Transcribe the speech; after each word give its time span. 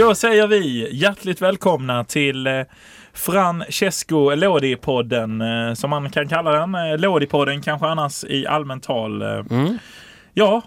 Då 0.00 0.14
säger 0.14 0.46
vi 0.46 0.88
hjärtligt 0.92 1.42
välkomna 1.42 2.04
till 2.04 2.46
eh, 2.46 2.62
Francesco 3.12 4.30
Lodi-podden, 4.30 5.68
eh, 5.68 5.74
som 5.74 5.90
man 5.90 6.10
kan 6.10 6.28
kalla 6.28 6.50
den. 6.50 6.74
Eh, 6.74 6.78
Lodi-podden 6.78 7.62
kanske 7.62 7.86
annars 7.86 8.24
i 8.24 8.46
allmänt 8.46 8.82
tal. 8.82 9.22
Mm. 9.22 9.78
Ja, 10.32 10.62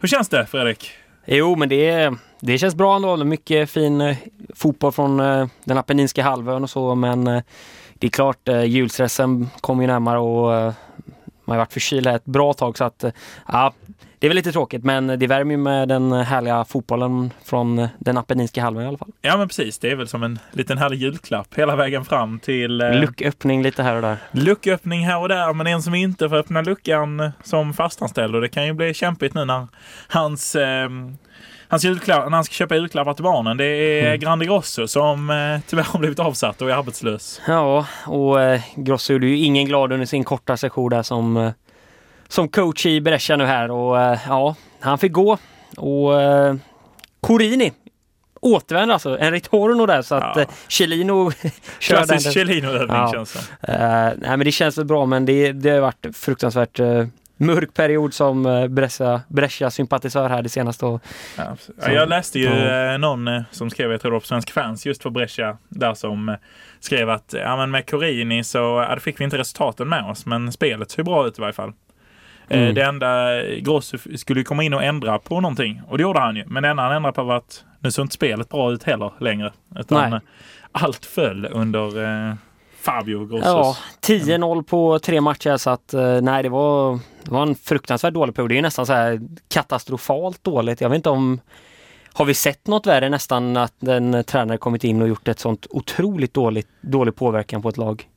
hur 0.00 0.08
känns 0.08 0.28
det 0.28 0.46
Fredrik? 0.46 0.90
Jo, 1.24 1.56
men 1.56 1.68
det, 1.68 2.12
det 2.40 2.58
känns 2.58 2.74
bra 2.74 2.96
ändå. 2.96 3.16
Mycket 3.16 3.70
fin 3.70 4.16
fotboll 4.54 4.92
från 4.92 5.16
den 5.64 5.78
Apenninska 5.78 6.22
halvön 6.22 6.62
och 6.62 6.70
så, 6.70 6.94
men 6.94 7.24
det 7.94 8.06
är 8.06 8.08
klart, 8.08 8.48
julstressen 8.66 9.50
kommer 9.60 9.82
ju 9.82 9.86
närmare 9.86 10.18
och 10.18 10.74
man 11.44 11.56
har 11.56 11.56
varit 11.56 11.72
förkyld 11.72 12.06
här 12.06 12.16
ett 12.16 12.24
bra 12.24 12.52
tag 12.52 12.78
så 12.78 12.84
att 12.84 13.04
ja, 13.48 13.72
det 14.22 14.26
är 14.26 14.28
väl 14.28 14.36
lite 14.36 14.52
tråkigt 14.52 14.84
men 14.84 15.06
det 15.06 15.26
värmer 15.26 15.50
ju 15.50 15.56
med 15.56 15.88
den 15.88 16.12
härliga 16.12 16.64
fotbollen 16.64 17.30
från 17.44 17.88
den 17.98 18.18
Apenninska 18.18 18.62
halvön 18.62 18.84
i 18.84 18.88
alla 18.88 18.98
fall. 18.98 19.10
Ja 19.22 19.36
men 19.36 19.48
precis, 19.48 19.78
det 19.78 19.90
är 19.90 19.96
väl 19.96 20.08
som 20.08 20.22
en 20.22 20.38
liten 20.52 20.78
härlig 20.78 20.98
julklapp 20.98 21.54
hela 21.54 21.76
vägen 21.76 22.04
fram 22.04 22.38
till 22.38 22.80
eh, 22.80 22.94
Lucköppning 22.94 23.62
lite 23.62 23.82
här 23.82 23.96
och 23.96 24.02
där. 24.02 24.16
lucköppning 24.32 25.06
här 25.06 25.18
och 25.18 25.28
där. 25.28 25.52
Men 25.54 25.66
en 25.66 25.82
som 25.82 25.94
inte 25.94 26.28
får 26.28 26.36
öppna 26.36 26.62
luckan 26.62 27.32
som 27.42 27.74
fastanställd 27.74 28.34
och 28.34 28.40
det 28.40 28.48
kan 28.48 28.66
ju 28.66 28.72
bli 28.72 28.94
kämpigt 28.94 29.34
nu 29.34 29.44
när 29.44 29.66
hans 30.08 30.54
eh, 30.54 30.88
Hans 31.68 31.84
julklapp, 31.84 32.24
när 32.24 32.36
han 32.36 32.44
ska 32.44 32.52
köpa 32.52 32.74
julklappar 32.76 33.14
till 33.14 33.24
barnen, 33.24 33.56
det 33.56 33.64
är 33.64 34.06
Mm. 34.06 34.20
Grande 34.20 34.44
Grosso 34.44 34.88
som 34.88 35.30
eh, 35.30 35.60
tyvärr 35.70 35.84
har 35.84 35.98
blivit 35.98 36.18
avsatt 36.18 36.62
och 36.62 36.70
är 36.70 36.74
arbetslös. 36.74 37.40
Ja, 37.46 37.86
och 38.06 38.42
eh, 38.42 38.60
Grosso 38.76 39.12
gjorde 39.12 39.26
ju 39.26 39.38
ingen 39.38 39.66
glad 39.66 39.92
under 39.92 40.06
sin 40.06 40.24
korta 40.24 40.56
session 40.56 40.90
där 40.90 41.02
som, 41.02 41.36
eh, 41.36 41.50
som 42.32 42.48
coach 42.48 42.86
i 42.86 43.00
Brescia 43.00 43.36
nu 43.36 43.44
här 43.44 43.70
och 43.70 44.00
eh, 44.00 44.18
ja, 44.28 44.54
han 44.80 44.98
fick 44.98 45.12
gå. 45.12 45.38
Och 45.76 46.20
eh, 46.22 46.54
Corini 47.20 47.72
återvänder 48.40 48.92
alltså, 48.92 49.18
en 49.18 49.32
ritorno 49.32 49.86
där 49.86 50.02
så 50.02 50.14
att 50.14 50.36
Ja. 50.36 50.42
eh, 50.42 50.48
Chelino 50.68 51.30
kör 51.80 51.96
den. 51.96 52.06
Klassisk 52.06 52.32
Chiellino-övning 52.32 52.96
Ja. 52.96 53.12
känns 53.12 53.32
det. 53.60 53.72
Eh, 53.72 53.78
nej 54.18 54.36
men 54.36 54.38
det 54.40 54.52
känns 54.52 54.78
väl 54.78 54.84
bra 54.84 55.06
men 55.06 55.24
det, 55.26 55.52
det 55.52 55.70
har 55.70 55.80
varit 55.80 56.06
fruktansvärt 56.16 56.80
eh, 56.80 57.06
mörk 57.36 57.74
period 57.74 58.14
som 58.14 58.46
eh, 58.46 58.66
Brescia, 58.68 59.20
Brescia 59.28 59.70
sympatisör 59.70 60.28
här 60.28 60.42
det 60.42 60.48
senaste. 60.48 60.86
Och, 60.86 61.02
Ja, 61.38 61.56
Så- 61.60 61.92
jag 61.92 62.08
läste 62.08 62.38
ju 62.38 62.44
ja. 62.48 62.92
eh, 62.92 62.98
någon 62.98 63.44
som 63.50 63.70
skrev, 63.70 63.90
jag 63.92 64.00
tror 64.00 64.10
det 64.10 64.14
var 64.14 64.20
på 64.20 64.26
Svensk 64.26 64.50
Fans, 64.50 64.86
just 64.86 65.02
för 65.02 65.10
Brescia, 65.10 65.56
där 65.68 65.94
som 65.94 66.36
skrev 66.80 67.10
att 67.10 67.34
ja, 67.38 67.56
men 67.56 67.70
med 67.70 67.90
Corini 67.90 68.44
så 68.44 68.58
ja, 68.58 68.98
fick 69.00 69.20
vi 69.20 69.24
inte 69.24 69.38
resultaten 69.38 69.88
med 69.88 70.04
oss, 70.10 70.26
men 70.26 70.52
spelet 70.52 70.90
ser 70.90 71.02
bra 71.02 71.26
ut 71.26 71.38
i 71.38 71.40
varje 71.40 71.52
fall. 71.52 71.72
Eh, 72.48 72.60
Mm. 72.62 72.74
Det 72.74 72.82
enda 72.82 73.42
Grosso 73.44 73.98
skulle 74.16 74.44
komma 74.44 74.62
in 74.62 74.74
och 74.74 74.82
ändra 74.84 75.18
på 75.18 75.40
någonting 75.40 75.82
och 75.88 75.98
det 75.98 76.02
gjorde 76.02 76.20
han 76.20 76.36
ju. 76.36 76.44
Men 76.46 76.62
det 76.62 76.68
enda 76.68 76.82
han 76.82 76.92
ändrade 76.92 77.14
på 77.14 77.22
var 77.22 77.36
att 77.36 77.64
nu 77.80 77.90
såg 77.90 78.04
inte 78.04 78.14
spelet 78.14 78.48
bra 78.48 78.72
ut 78.72 78.82
heller 78.82 79.12
längre. 79.20 79.52
Utan 79.78 80.10
Nej. 80.10 80.12
eh, 80.12 80.20
allt 80.72 81.06
föll 81.06 81.48
under 81.50 82.04
eh, 82.28 82.34
Fabio 82.80 83.26
Grossos. 83.26 83.44
Ja, 83.44 83.76
10-0 84.00 84.62
på 84.62 84.98
tre 84.98 85.20
matcher 85.20 85.56
så 85.56 85.70
att 85.70 85.94
nej 86.22 86.42
det 86.42 86.48
var, 86.48 86.98
det 87.24 87.30
var 87.30 87.42
en 87.42 87.54
fruktansvärt 87.54 88.14
dålig 88.14 88.34
period. 88.34 88.50
Det 88.50 88.58
är 88.58 88.62
nästan 88.62 88.86
så 88.86 88.92
här 88.92 89.20
katastrofalt 89.48 90.44
dåligt. 90.44 90.80
Jag 90.80 90.88
vet 90.88 90.96
inte 90.96 91.10
om 91.10 91.40
har 92.14 92.24
vi 92.24 92.34
sett 92.34 92.66
något 92.66 92.86
värre 92.86 93.08
nästan 93.08 93.56
att 93.56 93.82
en 93.82 94.24
tränare 94.24 94.58
kommit 94.58 94.84
in 94.84 95.02
och 95.02 95.08
gjort 95.08 95.28
ett 95.28 95.38
sånt 95.38 95.66
otroligt 95.70 96.34
dåligt, 96.34 96.68
dålig 96.80 97.16
påverkan 97.16 97.62
på 97.62 97.68
ett 97.68 97.76
lag? 97.76 98.08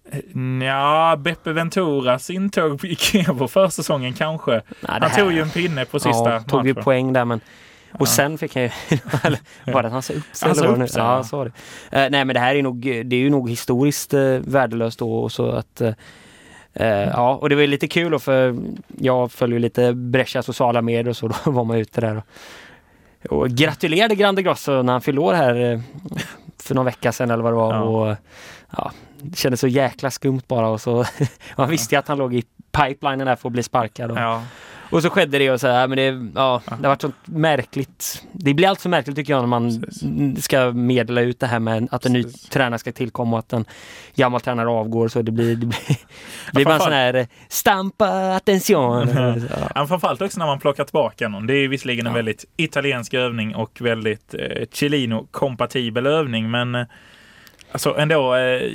Ja, 0.65 1.15
Beppe 1.19 1.53
Venturas 1.53 2.29
intåg 2.29 2.85
i 2.85 2.95
Kevo 2.95 3.47
försäsongen 3.47 4.13
kanske. 4.13 4.51
Nej, 4.51 4.61
Han 5.01 5.11
tog 5.11 5.33
ju 5.33 5.41
en 5.41 5.49
pinne 5.49 5.85
på 5.85 5.99
sista 5.99 6.33
ja, 6.33 6.39
tog 6.39 6.67
ju 6.67 6.73
matchen. 6.73 6.83
poäng 6.83 7.13
där 7.13 7.25
men 7.25 7.39
och 7.91 8.01
Ja. 8.01 8.05
sen 8.05 8.37
fick 8.37 8.55
han 8.55 8.63
ju, 8.63 8.69
var 9.73 9.81
det 9.81 9.87
att 9.87 9.93
han 9.93 10.01
sa 10.01 10.13
upp 10.13 10.23
sig? 10.31 10.47
Han 10.47 10.55
sa 10.55 10.65
upp 10.65 10.89
sig, 10.89 11.01
Ja, 11.01 11.23
så 11.23 11.37
var 11.37 11.45
det. 11.45 11.51
Eh, 12.03 12.09
nej 12.09 12.25
men 12.25 12.33
det 12.33 12.39
här 12.39 12.55
är 12.55 12.63
nog, 12.63 12.81
det 12.81 13.15
är 13.15 13.19
ju 13.19 13.29
nog 13.29 13.49
historiskt 13.49 14.13
eh, 14.13 14.21
värdelöst 14.47 14.99
då 14.99 15.17
och 15.17 15.31
så 15.31 15.49
att 15.51 15.81
eh, 15.81 15.93
eh, 16.73 16.87
ja, 16.87 17.35
och 17.35 17.49
det 17.49 17.55
var 17.55 17.61
ju 17.61 17.67
lite 17.67 17.87
kul 17.87 18.11
då 18.11 18.19
för 18.19 18.55
jag 18.99 19.31
följer 19.31 19.53
ju 19.55 19.59
lite 19.59 19.93
Brescia 19.93 20.43
sociala 20.43 20.81
medier 20.81 21.07
och 21.09 21.17
så, 21.17 21.27
då 21.45 21.51
var 21.51 21.63
man 21.63 21.77
ute 21.77 22.01
där 22.01 22.15
och, 22.17 23.37
och 23.37 23.49
gratulerade 23.49 24.15
Grande 24.15 24.41
Grosso 24.41 24.81
när 24.81 24.93
han 24.93 25.01
fyllde 25.01 25.21
år 25.21 25.33
här 25.33 25.81
för 26.63 26.75
någon 26.75 26.85
vecka 26.85 27.11
sedan 27.11 27.31
eller 27.31 27.43
vad 27.43 27.51
det 27.51 27.57
var. 27.57 27.73
Ja. 27.73 27.81
Och, 27.81 28.15
ja, 28.77 28.91
det 29.21 29.37
kändes 29.37 29.59
så 29.59 29.67
jäkla 29.67 30.11
skumt 30.11 30.41
bara 30.47 30.67
och 30.67 30.81
så 30.81 31.05
man 31.57 31.69
visste 31.69 31.95
ju 31.95 31.99
att 31.99 32.07
han 32.07 32.17
låg 32.17 32.33
i 32.35 32.43
pipelinen 32.71 33.27
där 33.27 33.35
för 33.35 33.49
att 33.49 33.53
bli 33.53 33.63
sparkad. 33.63 34.11
Och, 34.11 34.17
Ja. 34.17 34.43
och 34.89 35.01
så 35.01 35.09
skedde 35.09 35.37
det 35.37 35.51
och 35.51 35.59
så 35.61 35.67
här, 35.67 35.87
men 35.87 35.97
det, 35.97 36.31
ja, 36.39 36.61
det 36.65 36.71
har 36.71 36.81
varit 36.81 37.01
så 37.01 37.11
märkligt. 37.25 38.23
Det 38.31 38.53
blir 38.53 38.67
allt 38.67 38.81
för 38.81 38.89
märkligt 38.89 39.15
tycker 39.15 39.33
jag 39.33 39.39
när 39.41 39.47
man 39.47 39.81
Precis. 39.81 40.43
ska 40.43 40.71
meddela 40.71 41.21
ut 41.21 41.39
det 41.39 41.47
här 41.47 41.59
med 41.59 41.87
att 41.91 42.05
en 42.05 42.13
ny 42.13 42.23
Precis. 42.23 42.49
tränare 42.49 42.79
ska 42.79 42.91
tillkomma 42.91 43.31
och 43.35 43.39
att 43.39 43.53
en 43.53 43.65
gammal 44.15 44.41
tränare 44.41 44.69
avgår 44.69 45.07
så 45.07 45.21
det 45.21 45.31
blir, 45.31 45.55
det 45.55 45.65
blir, 45.65 45.79
det 45.87 46.53
blir 46.53 46.65
bara 46.65 46.73
en 46.75 46.79
sån 46.81 46.93
här 46.93 47.27
stampa 47.49 48.35
attention. 48.35 49.07
Ja. 49.49 49.69
Ja, 49.75 49.87
framförallt 49.87 50.21
också 50.21 50.39
när 50.39 50.45
man 50.45 50.59
plockar 50.59 50.83
tillbaka 50.83 51.27
någon. 51.27 51.47
Det 51.47 51.53
är 51.53 51.67
visserligen 51.67 52.07
en 52.07 52.13
väldigt 52.13 52.45
italiensk 52.57 53.13
övning 53.13 53.55
och 53.55 53.81
väldigt 53.81 54.33
eh, 54.33 54.65
Chilino-kompatibel 54.71 56.07
övning, 56.07 56.51
men 56.51 56.75
eh, 56.75 56.85
alltså 57.75 57.97
ändå 57.97 58.35
eh, 58.35 58.71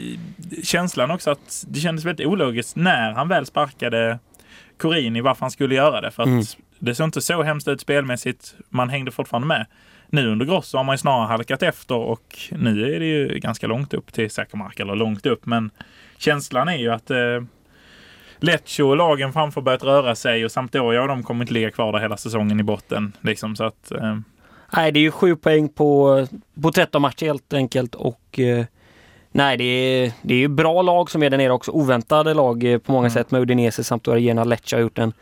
känslan 0.63 1.11
också 1.11 1.31
att 1.31 1.65
det 1.69 1.81
kändes 1.81 2.05
väldigt 2.05 2.27
ologiskt 2.27 2.77
när 2.77 3.13
han 3.13 3.29
väl 3.29 3.47
sparkade 3.47 4.19
Corini 4.79 5.21
varför 5.21 5.41
han 5.41 5.51
skulle 5.51 5.75
göra 5.75 6.01
det. 6.01 6.11
För 6.11 6.23
att 6.23 6.27
Mm. 6.29 6.43
det 6.79 6.95
såg 6.95 7.07
inte 7.07 7.21
så 7.21 7.43
hemskt 7.43 7.69
ut 7.69 7.81
spelmässigt. 7.81 8.55
Man 8.69 8.89
hängde 8.89 9.11
fortfarande 9.11 9.49
med. 9.49 9.67
Nu 10.11 10.29
under 10.29 10.47
Grosso 10.47 10.77
har 10.77 10.85
man 10.85 10.95
ju 10.95 10.99
snarare 10.99 11.27
halkat 11.27 11.63
efter 11.63 11.95
och 11.95 12.39
nu 12.51 12.95
är 12.97 13.01
det 13.01 13.07
ju 13.07 13.39
ganska 13.39 13.67
långt 13.67 13.95
upp 13.95 14.13
till 14.13 14.31
säker 14.31 14.57
mark. 14.57 14.81
Eller 14.81 14.95
långt 14.95 15.27
upp, 15.27 15.47
men 15.47 15.71
känslan 16.19 16.69
är 16.69 16.77
ju 16.77 16.91
att 16.93 17.11
eh, 17.11 17.43
Lecce 18.39 18.83
och 18.83 18.97
lagen 18.97 19.33
framför 19.33 19.61
börjat 19.61 19.83
röra 19.83 20.15
sig 20.15 20.45
och 20.45 20.53
Sampdoria 20.53 21.07
de 21.07 21.23
kommer 21.23 21.41
inte 21.45 21.55
ligga 21.55 21.71
kvar 21.71 21.93
där 21.93 21.99
hela 21.99 22.17
säsongen 22.17 22.61
i 22.61 22.63
botten. 22.63 23.13
Liksom, 23.21 23.57
så 23.57 23.65
att, 23.65 23.93
eh, 23.93 24.19
Nej, 24.73 24.93
det 24.93 24.99
är 24.99 25.03
ju 25.03 25.11
sju 25.11 25.37
poäng 25.37 25.69
på, 25.69 26.27
på 26.63 26.73
13 26.73 27.03
matcher 27.03 27.27
helt 27.27 27.53
enkelt 27.53 27.95
och 27.95 28.39
eh, 28.39 28.65
Nej, 29.33 29.57
det 29.57 29.65
är, 29.65 30.13
det 30.23 30.35
är 30.35 30.39
ju 30.39 30.49
bra 30.49 30.83
lag 30.83 31.11
som 31.11 31.23
är 31.23 31.31
där 31.31 31.39
nere 31.39 31.53
också. 31.53 31.71
Oväntade 31.71 32.35
lag 32.35 32.65
eh, 32.65 32.79
på 32.79 32.93
många 32.93 33.07
Mm. 33.07 33.11
sätt 33.11 33.31
med 33.31 33.41
Udinese, 33.41 33.85
Sampdoria, 33.85 34.45
Lecce 34.45 34.77
har 34.77 34.81
gjort 34.81 34.99
en 34.99 35.13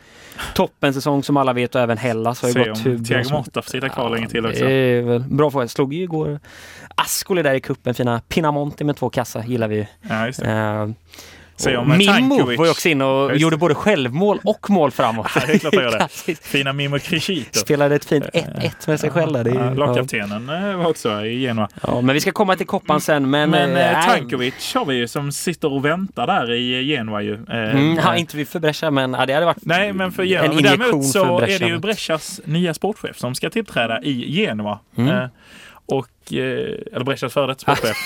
toppensäsong 0.55 1.23
som 1.23 1.37
alla 1.37 1.53
vet 1.53 1.75
och 1.75 1.81
även 1.81 1.97
Hellas 1.97 2.41
har 2.41 2.49
ju 2.49 2.55
gått 2.69 2.85
hur 2.85 2.97
bra 2.97 3.05
Thiago 3.05 3.31
Motta 3.31 3.61
får 3.61 3.69
sitta 3.69 3.89
kvar 3.89 4.09
länge 4.09 4.29
till 4.29 4.45
också. 4.45 4.63
Det 4.63 4.71
är 4.71 5.01
väl 5.01 5.21
bra 5.21 5.51
fråga. 5.51 5.67
Slog 5.67 5.93
ju 5.93 6.03
igår 6.03 6.39
Ascoli 6.95 7.41
där 7.43 7.53
i 7.53 7.59
kuppen 7.59 7.93
fina 7.93 8.21
Pinamonti 8.27 8.83
med 8.83 8.95
två 8.97 9.09
kassar, 9.09 9.43
gillar 9.43 9.67
vi 9.67 9.75
ju. 9.75 9.85
Ja, 10.09 10.89
Se 11.59 11.77
om 11.77 11.97
Mimmo 11.97 12.45
var 12.45 12.65
ju 12.65 12.71
också 12.71 12.89
inne 12.89 13.03
och 13.03 13.31
just 13.31 13.41
gjorde 13.41 13.57
både 13.57 13.75
självmål 13.75 14.39
och 14.43 14.69
mål 14.69 14.91
framåt. 14.91 15.27
Ja, 15.35 15.41
det 15.47 15.53
är 15.53 15.57
klart 15.59 15.75
han 15.75 15.83
gör 15.83 15.91
det. 16.25 16.35
Fina 16.41 16.73
Mimo 16.73 16.99
Crescito. 16.99 17.59
Spelade 17.59 17.95
ett 17.95 18.05
fint 18.05 18.25
1-1 18.25 18.71
med 18.87 18.99
sig 18.99 19.09
själv 19.09 19.33
där. 19.33 19.43
Det 19.43 19.49
är. 19.51 19.75
Lagkaptenen 19.75 20.49
eh, 20.49 20.77
var 20.77 20.87
också 20.89 21.25
i 21.25 21.39
Genoa. 21.41 21.69
Ja, 21.87 22.01
men 22.01 22.13
vi 22.13 22.21
ska 22.21 22.31
komma 22.31 22.55
till 22.55 22.65
koppan 22.67 23.01
sen. 23.01 23.29
Men, 23.29 23.49
Men 23.49 23.75
eh, 23.75 23.91
eh, 23.91 23.93
nej. 23.97 24.07
Tankovic 24.19 24.75
har 24.75 24.85
vi 24.85 24.95
ju 24.95 25.07
som 25.07 25.31
sitter 25.31 25.73
och 25.73 25.85
väntar 25.85 26.27
där 26.27 26.51
i 26.53 26.83
Genoa 26.83 27.21
ju. 27.21 27.33
Eh, 27.33 27.39
Mm, 27.69 27.95
ja, 27.95 28.13
eh, 28.13 28.19
inte 28.19 28.37
vi 28.37 28.45
för 28.45 28.59
Brescia, 28.59 28.91
men 28.91 29.13
ja, 29.13 29.25
det 29.25 29.33
hade 29.33 29.45
varit 29.45 29.57
Nej, 29.65 29.93
men 29.93 30.11
för 30.11 30.23
en 30.23 30.29
Genoa. 30.29 30.47
Men 30.47 30.51
injektion 30.59 30.79
däremot 30.79 31.05
så 31.05 31.25
för 31.25 31.37
Brescia. 31.37 31.55
är 31.55 31.59
det 31.59 31.67
ju 31.67 31.79
Brescias 31.79 32.41
nya 32.45 32.73
sportchef 32.73 33.17
som 33.17 33.35
ska 33.35 33.49
tillträda 33.49 34.01
i 34.01 34.31
Genoa. 34.31 34.79
Mm. 34.97 35.29
Och, 35.91 36.33
eh, 36.33 36.37
eller 36.93 37.03
Brescias 37.03 37.33
före 37.33 37.47
detta 37.47 37.75
sportchef. 37.75 37.97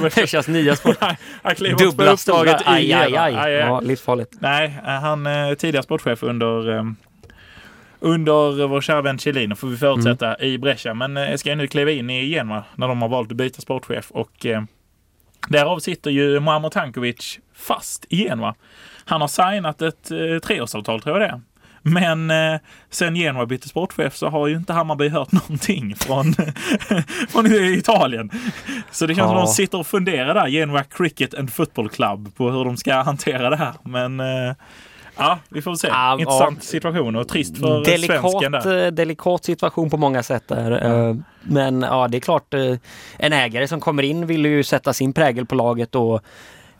Brescias 0.14 0.48
nya 0.48 0.76
sport. 0.76 0.96
Han 1.42 1.54
klev 1.54 1.74
också 1.74 1.84
på 1.84 1.90
Dubbla 1.90 2.12
uppdraget 2.12 2.60
i 2.60 2.64
Aj, 2.66 2.86
Genoa. 2.88 3.20
aj. 3.22 3.34
Aj, 3.34 3.34
aj. 3.44 3.52
Ja, 3.52 3.80
livsfarligt. 3.80 4.32
Nej, 4.40 4.66
eh, 4.86 4.90
han 4.92 5.26
är 5.26 5.54
tidigare 5.54 5.82
sportchef 5.82 6.22
under 6.22 6.76
eh, 6.76 6.84
under 8.00 8.66
vår 8.66 8.80
kära 8.80 9.02
vän 9.02 9.18
Chiellino 9.18 9.54
får 9.54 9.68
vi 9.68 9.76
förutsätta 9.76 10.34
Mm. 10.34 10.46
i 10.52 10.58
Brescia. 10.58 10.94
Men 10.94 11.16
eh, 11.16 11.36
ska 11.36 11.54
nu 11.54 11.66
kliva 11.66 11.90
in 11.90 12.10
i 12.10 12.24
Genoa 12.28 12.64
när 12.74 12.88
de 12.88 13.02
har 13.02 13.08
valt 13.08 13.30
att 13.30 13.36
byta 13.36 13.60
sportchef. 13.60 14.10
Och 14.10 14.46
eh, 14.46 14.62
därav 15.48 15.78
sitter 15.78 16.10
ju 16.10 16.40
Muammar 16.40 16.70
Tankovic 16.70 17.38
fast 17.54 18.06
i 18.08 18.16
Genoa. 18.16 18.54
Han 19.04 19.20
har 19.20 19.28
signat 19.28 19.82
ett 19.82 20.10
eh, 20.10 20.38
treårsavtal 20.46 21.00
tror 21.02 21.20
jag 21.20 21.28
det 21.28 21.34
är. 21.34 21.40
Men 21.88 22.30
eh, 22.30 22.60
sen 22.90 23.16
Genoa 23.16 23.46
bytte 23.46 23.68
sportchef 23.68 24.16
så 24.16 24.28
har 24.28 24.46
ju 24.46 24.56
inte 24.56 24.72
Hammarby 24.72 25.08
hört 25.08 25.32
någonting 25.32 25.96
från, 25.96 26.34
från 27.28 27.46
Italien. 27.52 28.30
Så 28.90 29.06
det 29.06 29.14
känns 29.14 29.28
som 29.28 29.36
Ja. 29.36 29.42
de 29.44 29.46
sitter 29.52 29.78
och 29.78 29.86
funderar 29.86 30.34
där, 30.34 30.46
Genoa 30.46 30.82
Cricket 30.84 31.34
and 31.34 31.52
Football 31.52 31.88
Club, 31.88 32.34
på 32.36 32.50
hur 32.50 32.64
de 32.64 32.76
ska 32.76 32.94
hantera 32.94 33.50
det 33.50 33.56
här. 33.56 33.72
Men 33.82 34.20
eh, 34.20 34.54
ja, 35.16 35.38
vi 35.48 35.62
får 35.62 35.74
se. 35.74 35.88
Ja, 35.88 36.16
Intressant 36.20 36.58
ja. 36.60 36.66
situation 36.66 37.16
och 37.16 37.28
trist 37.28 37.58
för 37.58 37.84
svensken 37.84 38.20
Delikat, 38.52 38.62
där. 38.64 38.84
eh, 38.86 38.90
delikat 38.92 39.44
situation 39.44 39.90
på 39.90 39.96
många 39.96 40.22
sätt 40.22 40.48
där. 40.48 40.84
Eh, 41.08 41.16
Men 41.42 41.82
ja, 41.82 42.08
det 42.08 42.16
är 42.18 42.20
klart, 42.20 42.54
eh, 42.54 42.74
en 43.18 43.32
ägare 43.32 43.68
som 43.68 43.80
kommer 43.80 44.02
in 44.02 44.26
vill 44.26 44.44
ju 44.44 44.62
sätta 44.62 44.92
sin 44.92 45.12
prägel 45.12 45.46
på 45.46 45.54
laget 45.54 45.94
och 45.94 46.22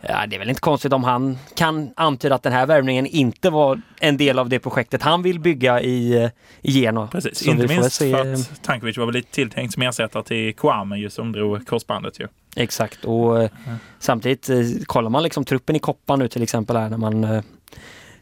Ja, 0.01 0.27
det 0.27 0.37
är 0.37 0.39
väl 0.39 0.49
inte 0.49 0.61
konstigt 0.61 0.93
om 0.93 1.05
han 1.05 1.39
kan 1.55 1.91
antyda 1.97 2.35
att 2.35 2.43
den 2.43 2.53
här 2.53 2.67
värvningen 2.67 3.07
inte 3.07 3.51
var 3.51 3.81
en 4.01 4.17
del 4.17 4.39
av 4.39 4.49
det 4.49 4.59
projektet 4.59 5.03
han 5.03 5.23
vill 5.23 5.41
bygga 5.41 5.81
i, 5.81 6.23
eh, 6.25 6.31
i 6.63 6.71
Genoa. 6.81 7.07
Precis, 7.07 7.39
Så 7.45 7.51
inte 7.51 7.67
minst 7.67 7.93
se- 7.93 8.11
för 8.13 8.33
att 8.35 8.63
Tankovic 8.63 8.97
var 8.99 9.07
väl 9.07 9.15
lite 9.15 9.31
tilltänkt 9.33 9.75
som 9.75 9.83
ersättare 9.83 10.23
till 10.23 10.55
Kwame 10.55 10.97
ju 10.99 11.11
som 11.11 11.33
drog 11.33 11.67
korsbandet 11.67 12.21
ju. 12.21 12.27
Exakt 12.57 13.05
och 13.05 13.43
eh, 13.43 13.51
samtidigt 13.99 14.49
eh, 14.51 14.57
kollar 14.87 15.11
man 15.11 15.23
liksom 15.23 15.45
truppen 15.45 15.77
i 15.77 15.79
koppan 15.79 16.19
nu 16.19 16.29
till 16.29 16.43
exempel 16.43 16.77
här 16.77 16.89
när 16.91 16.97
man 16.99 17.43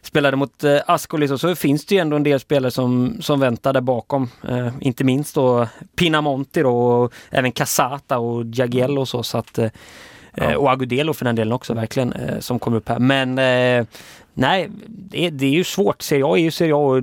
spelade 0.01 0.37
mot 0.37 0.63
eh, 0.63 0.77
Ascoli 0.87 1.27
så, 1.27 1.37
så 1.37 1.55
finns 1.55 1.85
det 1.85 1.95
ju 1.95 2.01
ändå 2.01 2.15
en 2.15 2.23
del 2.23 2.39
spelare 2.39 2.71
som, 2.71 3.17
som 3.21 3.39
väntar 3.39 3.73
där 3.73 3.81
bakom. 3.81 4.29
Eh, 4.49 4.69
inte 4.81 5.03
minst 5.03 5.35
då 5.35 5.67
Pinamonti 5.95 6.61
då 6.61 6.77
och 6.77 7.13
även 7.29 7.51
Casata 7.51 8.17
och 8.19 8.43
Jagiello 8.45 9.01
och 9.01 9.07
så. 9.07 9.23
så 9.23 9.37
att, 9.37 9.57
eh, 9.57 9.69
Ja. 10.37 10.57
Och 10.57 10.71
Agudelo 10.71 11.13
för 11.13 11.25
den 11.25 11.35
delen 11.35 11.53
också 11.53 11.73
verkligen 11.73 12.13
eh, 12.13 12.39
som 12.39 12.59
kommer 12.59 12.77
upp 12.77 12.89
här. 12.89 12.99
Men 12.99 13.29
eh, 13.37 13.85
nej, 14.33 14.69
det, 14.87 15.25
är- 15.25 15.31
det 15.31 15.45
är 15.45 15.49
ju 15.51 15.63
svårt. 15.63 16.01
Serie 16.01 16.25
A 16.25 16.37
är 16.37 16.41
ju 16.41 16.51
Serie 16.51 16.73
A 16.75 16.77
och 16.77 16.97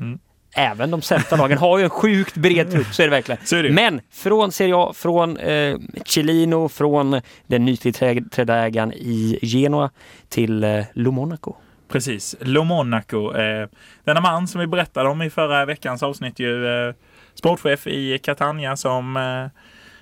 Mm. 0.00 0.18
även 0.56 0.90
de 0.90 1.02
sämsta 1.02 1.36
lagen 1.36 1.58
har 1.58 1.78
ju 1.78 1.84
en 1.84 1.90
sjukt 1.90 2.36
bred 2.36 2.70
trupp, 2.70 2.86
så 2.94 3.02
är 3.02 3.06
det 3.06 3.10
verkligen. 3.10 3.40
Är 3.52 3.62
det. 3.62 3.70
Men 3.70 4.00
från 4.12 4.52
Serie 4.52 4.74
A, 4.76 4.92
från 4.94 5.36
eh, 5.36 5.76
Chilino, 6.04 6.68
från 6.68 7.20
den 7.46 7.64
nytillträdda 7.64 8.56
ägaren 8.56 8.92
i 8.92 9.38
Genoa 9.42 9.90
till 10.28 10.64
eh, 10.64 10.84
Lo 10.94 11.10
Monaco. 11.10 11.54
Precis, 11.88 12.36
Lo 12.40 12.64
Monaco. 12.64 13.34
Eh, 13.36 13.68
denna 14.04 14.20
man 14.20 14.48
som 14.48 14.60
vi 14.60 14.66
berättade 14.66 15.08
om 15.08 15.22
i 15.22 15.30
förra 15.30 15.64
veckans 15.64 16.02
avsnitt 16.02 16.38
ju 16.38 16.66
eh, 16.88 16.94
sportchef 17.34 17.86
i 17.86 18.18
Catania 18.18 18.76
som 18.76 19.16
eh, 19.16 19.60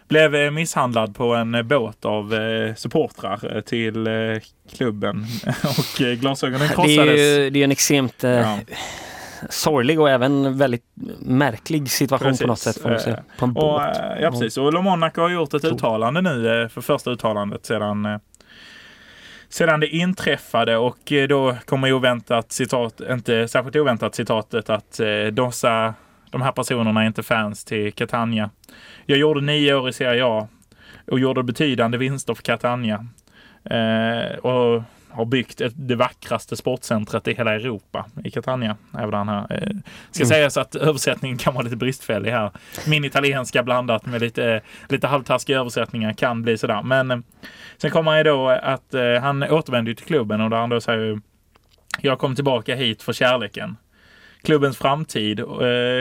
blev 0.09 0.35
eh, 0.35 0.51
misshandlad 0.51 1.15
på 1.17 1.35
en 1.35 1.55
eh, 1.55 1.63
båt 1.63 2.05
av 2.05 2.35
eh, 2.35 2.75
supportrar 2.75 3.61
till 3.61 4.09
klubben 4.77 5.27
och 5.65 6.01
glasögonen 6.21 6.61
Det 6.61 6.65
är 6.67 6.75
krossades. 6.75 7.21
ju 7.21 7.51
det 7.51 7.61
är 7.61 7.65
en 7.65 7.73
extremt 7.73 8.23
Ja. 8.23 8.59
sorglig 9.51 10.01
och 10.01 10.11
även 10.11 10.59
väldigt 10.59 10.85
märklig 11.19 11.91
situation 11.91 12.29
Precis. 12.29 12.41
på 12.43 12.47
något 12.47 12.59
sätt. 12.59 12.79
Får 12.83 12.91
man 12.91 13.01
säga. 13.01 13.23
På 13.39 13.45
en 13.45 13.51
Och, 13.51 13.55
båt. 13.55 13.99
eh, 13.99 14.23
ja, 14.23 14.31
precis. 14.31 14.57
Och 14.57 14.73
Lo 14.73 14.83
Monaco 14.83 15.21
har 15.21 15.29
gjort 15.29 15.55
ett 15.55 15.65
uttalande 15.65 16.21
nu 16.21 16.69
för 16.73 16.81
första 16.81 17.11
uttalandet 17.11 17.67
sedan 17.67 18.21
sedan 19.49 19.81
det 19.81 19.89
inträffade 19.89 20.77
och 20.77 21.13
då 21.29 21.57
kommer 21.65 21.93
oväntat 21.93 22.53
citat, 22.53 23.01
inte 23.11 23.49
särskilt 23.49 23.77
oväntat 23.77 24.15
citatet 24.15 24.71
att 24.71 25.01
dessa, 25.33 25.95
de 26.31 26.43
här 26.43 26.53
personerna 26.53 27.03
är 27.03 27.07
inte 27.07 27.23
fans 27.23 27.65
till 27.65 27.93
Catania. 27.93 28.51
Jag 29.07 29.19
gjorde 29.19 29.41
nio 29.41 29.75
år 29.75 29.89
i 29.89 29.93
Serie 29.93 30.25
A 30.27 30.49
och 31.07 31.19
gjorde 31.21 31.43
betydande 31.43 31.99
vinster 31.99 32.35
för 32.35 32.43
Catania. 32.43 33.07
Eh, 33.65 34.39
och 34.39 34.83
har 35.11 35.25
byggt 35.25 35.61
ett, 35.61 35.73
det 35.77 35.97
vackraste 35.97 36.57
sportcentret 36.57 37.29
i 37.29 37.35
hela 37.35 37.55
Europa 37.55 38.07
i 38.25 38.31
Catania. 38.31 38.77
Även 38.99 39.29
här. 39.29 39.47
Eh, 39.51 39.77
ska 40.11 40.23
Mm. 40.25 40.29
sägas 40.29 40.57
att 40.57 40.75
översättningen 40.75 41.39
kan 41.39 41.55
vara 41.55 41.65
lite 41.65 41.77
bristfällig 41.77 42.31
här. 42.31 42.51
Min 42.87 43.05
italienska 43.05 43.63
blandat 43.63 44.07
med 44.07 44.21
lite, 44.21 44.61
lite 44.89 45.07
halvtaskiga 45.07 45.59
översättningar 45.61 46.13
kan 46.13 46.43
bli 46.43 46.59
sådär. 46.59 46.83
Men 46.83 47.11
eh, 47.11 47.19
sen 47.77 47.91
kommer 47.91 48.11
han 48.11 48.19
ju 48.19 48.25
då 48.25 48.49
att 48.49 48.95
eh, 48.95 49.15
han 49.21 49.43
återvänder 49.43 49.95
till 49.95 50.07
klubben 50.07 50.41
och 50.41 50.51
där 50.51 50.57
han 50.57 50.71
då 50.71 50.81
säger 50.81 51.21
jag 52.01 52.19
kom 52.19 52.35
tillbaka 52.35 52.75
hit 52.75 53.03
för 53.03 53.13
kärleken. 53.13 53.77
Klubbens 54.43 54.79
framtid 54.79 55.41
eh, 55.41 55.47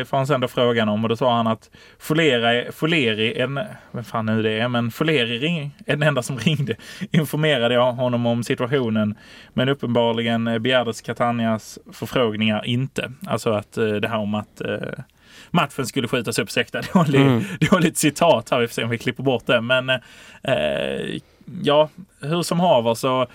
får 0.05 0.17
han 0.17 0.27
sen 0.27 0.41
då 0.41 0.47
frågan 0.47 0.89
om 0.89 1.03
och 1.03 1.09
då 1.09 1.15
sa 1.15 1.35
han 1.35 1.47
att 1.47 1.69
Foleri, 1.99 2.71
Foleri 2.71 3.39
en, 3.39 3.59
vem 3.91 4.03
fan 4.03 4.25
nu 4.25 4.41
det 4.43 4.51
är, 4.51 4.67
men 4.67 4.91
Foleri 4.91 5.39
ring, 5.39 5.75
den 5.85 6.03
enda 6.03 6.21
som 6.23 6.37
ringde, 6.37 6.75
informerade 7.11 7.73
jag 7.73 7.91
honom 7.93 8.25
om 8.25 8.43
situationen. 8.43 9.15
Men 9.53 9.69
uppenbarligen 9.69 10.47
eh, 10.47 10.59
begärdes 10.59 11.01
Catanias 11.01 11.79
förfrågningar 11.93 12.65
inte. 12.65 13.11
Alltså 13.27 13.53
att 13.53 13.77
eh, 13.77 13.87
det 13.87 14.07
här 14.07 14.17
om 14.17 14.35
att 14.35 14.61
eh, 14.61 15.03
matchen 15.51 15.85
skulle 15.85 16.07
skjutas 16.07 16.39
upp. 16.39 16.47
Ursäkta, 16.47 16.81
li, 17.07 17.17
Mm. 17.17 17.43
lite 17.81 17.99
citat 17.99 18.49
här, 18.49 18.59
vi 18.59 18.67
får 18.67 18.73
se 18.73 18.83
om 18.83 18.89
vi 18.89 18.97
klipper 18.97 19.23
bort 19.23 19.45
det. 19.45 19.61
Men 19.61 19.89
eh, 19.89 21.19
ja, 21.63 21.89
hur 22.21 22.44
som 22.44 22.59
haver 22.59 22.94
så 22.94 23.27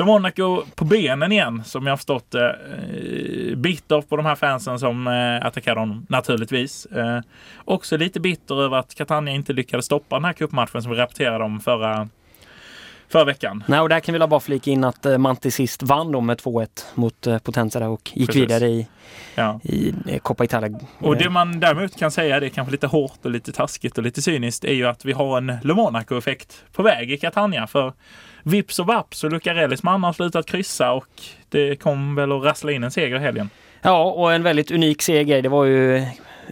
Lo 0.00 0.06
Monaco 0.06 0.62
på 0.74 0.84
benen 0.84 1.32
igen, 1.32 1.64
som 1.64 1.86
jag 1.86 1.92
har 1.92 1.96
förstått 1.96 2.30
det. 2.30 2.48
Eh, 2.50 3.56
bitter 3.56 4.00
på 4.00 4.16
de 4.16 4.26
här 4.26 4.34
fansen 4.34 4.78
som 4.78 5.06
eh, 5.06 5.46
attackerade 5.46 5.80
honom, 5.80 6.06
naturligtvis. 6.08 6.86
Eh, 6.86 7.20
också 7.64 7.96
lite 7.96 8.20
bitter 8.20 8.62
över 8.62 8.76
att 8.76 8.94
Catania 8.94 9.34
inte 9.34 9.52
lyckades 9.52 9.86
stoppa 9.86 10.16
den 10.16 10.24
här 10.24 10.32
cupmatchen 10.32 10.82
som 10.82 10.90
vi 10.90 10.98
rapporterade 10.98 11.44
om 11.44 11.60
förra, 11.60 12.08
förra 13.12 13.24
veckan. 13.24 13.64
Nej, 13.66 13.80
och 13.80 13.88
där 13.88 14.00
kan 14.00 14.12
vi 14.12 14.18
bara 14.18 14.40
flika 14.40 14.70
in 14.70 14.84
att 14.84 15.06
eh, 15.06 15.18
man 15.18 15.36
till 15.36 15.52
sist 15.52 15.82
vann 15.82 16.12
då 16.12 16.20
med 16.20 16.38
2-1 16.38 16.66
mot 16.94 17.26
eh, 17.26 17.38
Potenza 17.38 17.88
och 17.88 18.10
gick 18.14 18.26
Precis. 18.28 18.42
vidare 18.42 18.66
i, 18.68 18.86
Ja. 19.34 19.60
i 19.62 19.94
eh, 20.08 20.18
Coppa 20.18 20.44
Italia. 20.44 20.78
Och 20.98 21.16
det 21.16 21.30
man 21.30 21.60
däremot 21.60 21.96
kan 21.98 22.10
säga, 22.10 22.40
det 22.40 22.46
är 22.46 22.50
kanske 22.50 22.72
lite 22.72 22.86
hårt 22.86 23.18
och 23.24 23.30
lite 23.30 23.52
taskigt 23.52 23.98
och 23.98 24.04
lite 24.04 24.22
cyniskt, 24.22 24.64
är 24.64 24.72
ju 24.74 24.86
att 24.86 25.04
vi 25.04 25.12
har 25.12 25.38
en 25.38 25.52
Le 25.62 25.74
Monaco-effekt 25.74 26.64
på 26.72 26.82
väg 26.82 27.12
i 27.12 27.16
Catania. 27.18 27.66
För 27.66 27.92
vips 28.42 28.78
och 28.78 28.86
vaps 28.86 29.24
och 29.24 29.30
Lucarellis 29.32 29.82
man 29.82 30.04
har 30.04 30.12
slutat 30.12 30.46
kryssa 30.46 30.92
och 30.92 31.06
det 31.48 31.76
kom 31.76 32.14
väl 32.14 32.32
att 32.32 32.42
rassla 32.44 32.72
in 32.72 32.84
en 32.84 32.90
seger 32.90 33.16
i 33.16 33.18
helgen. 33.18 33.50
Ja, 33.82 34.04
och 34.04 34.32
en 34.32 34.42
väldigt 34.42 34.70
unik 34.70 35.02
seger. 35.02 35.42
Det 35.42 35.48
var 35.48 35.64
ju 35.64 36.06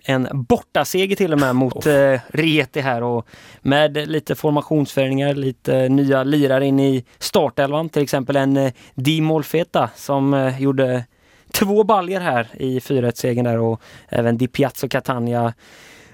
en 0.05 0.29
bortaseger 0.33 1.17
till 1.17 1.33
och 1.33 1.41
med 1.41 1.57
mot 1.57 1.87
eh, 1.87 2.21
Rieti 2.29 2.81
här 2.81 3.03
och 3.03 3.27
med 3.61 4.09
lite 4.09 4.35
formationsförändringar, 4.35 5.35
lite 5.35 5.89
nya 5.89 6.25
lirare 6.25 6.67
in 6.67 6.81
i 6.81 7.05
startelvan. 7.19 7.89
Till 7.89 8.03
exempel 8.03 8.37
en 8.37 8.57
eh, 8.57 8.73
Di 8.95 9.21
Molfeta 9.21 9.91
som 9.97 10.35
eh, 10.35 10.63
gjorde 10.63 11.05
två 11.53 11.85
baljer 11.85 12.21
här 12.21 12.49
i 12.55 12.79
4-1-segern 12.79 13.45
där 13.45 13.59
och 13.59 13.81
även 14.09 14.39
Di 14.39 14.49
Piazzo 14.49 14.89
Catania 14.89 15.55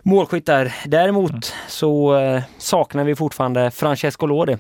målskytt 0.04 0.46
där. 0.46 0.74
Däremot 0.86 1.54
så 1.68 2.16
eh, 2.16 2.42
saknar 2.58 3.04
vi 3.04 3.16
fortfarande 3.16 3.70
Francesco 3.70 4.26
Lodi. 4.26 4.56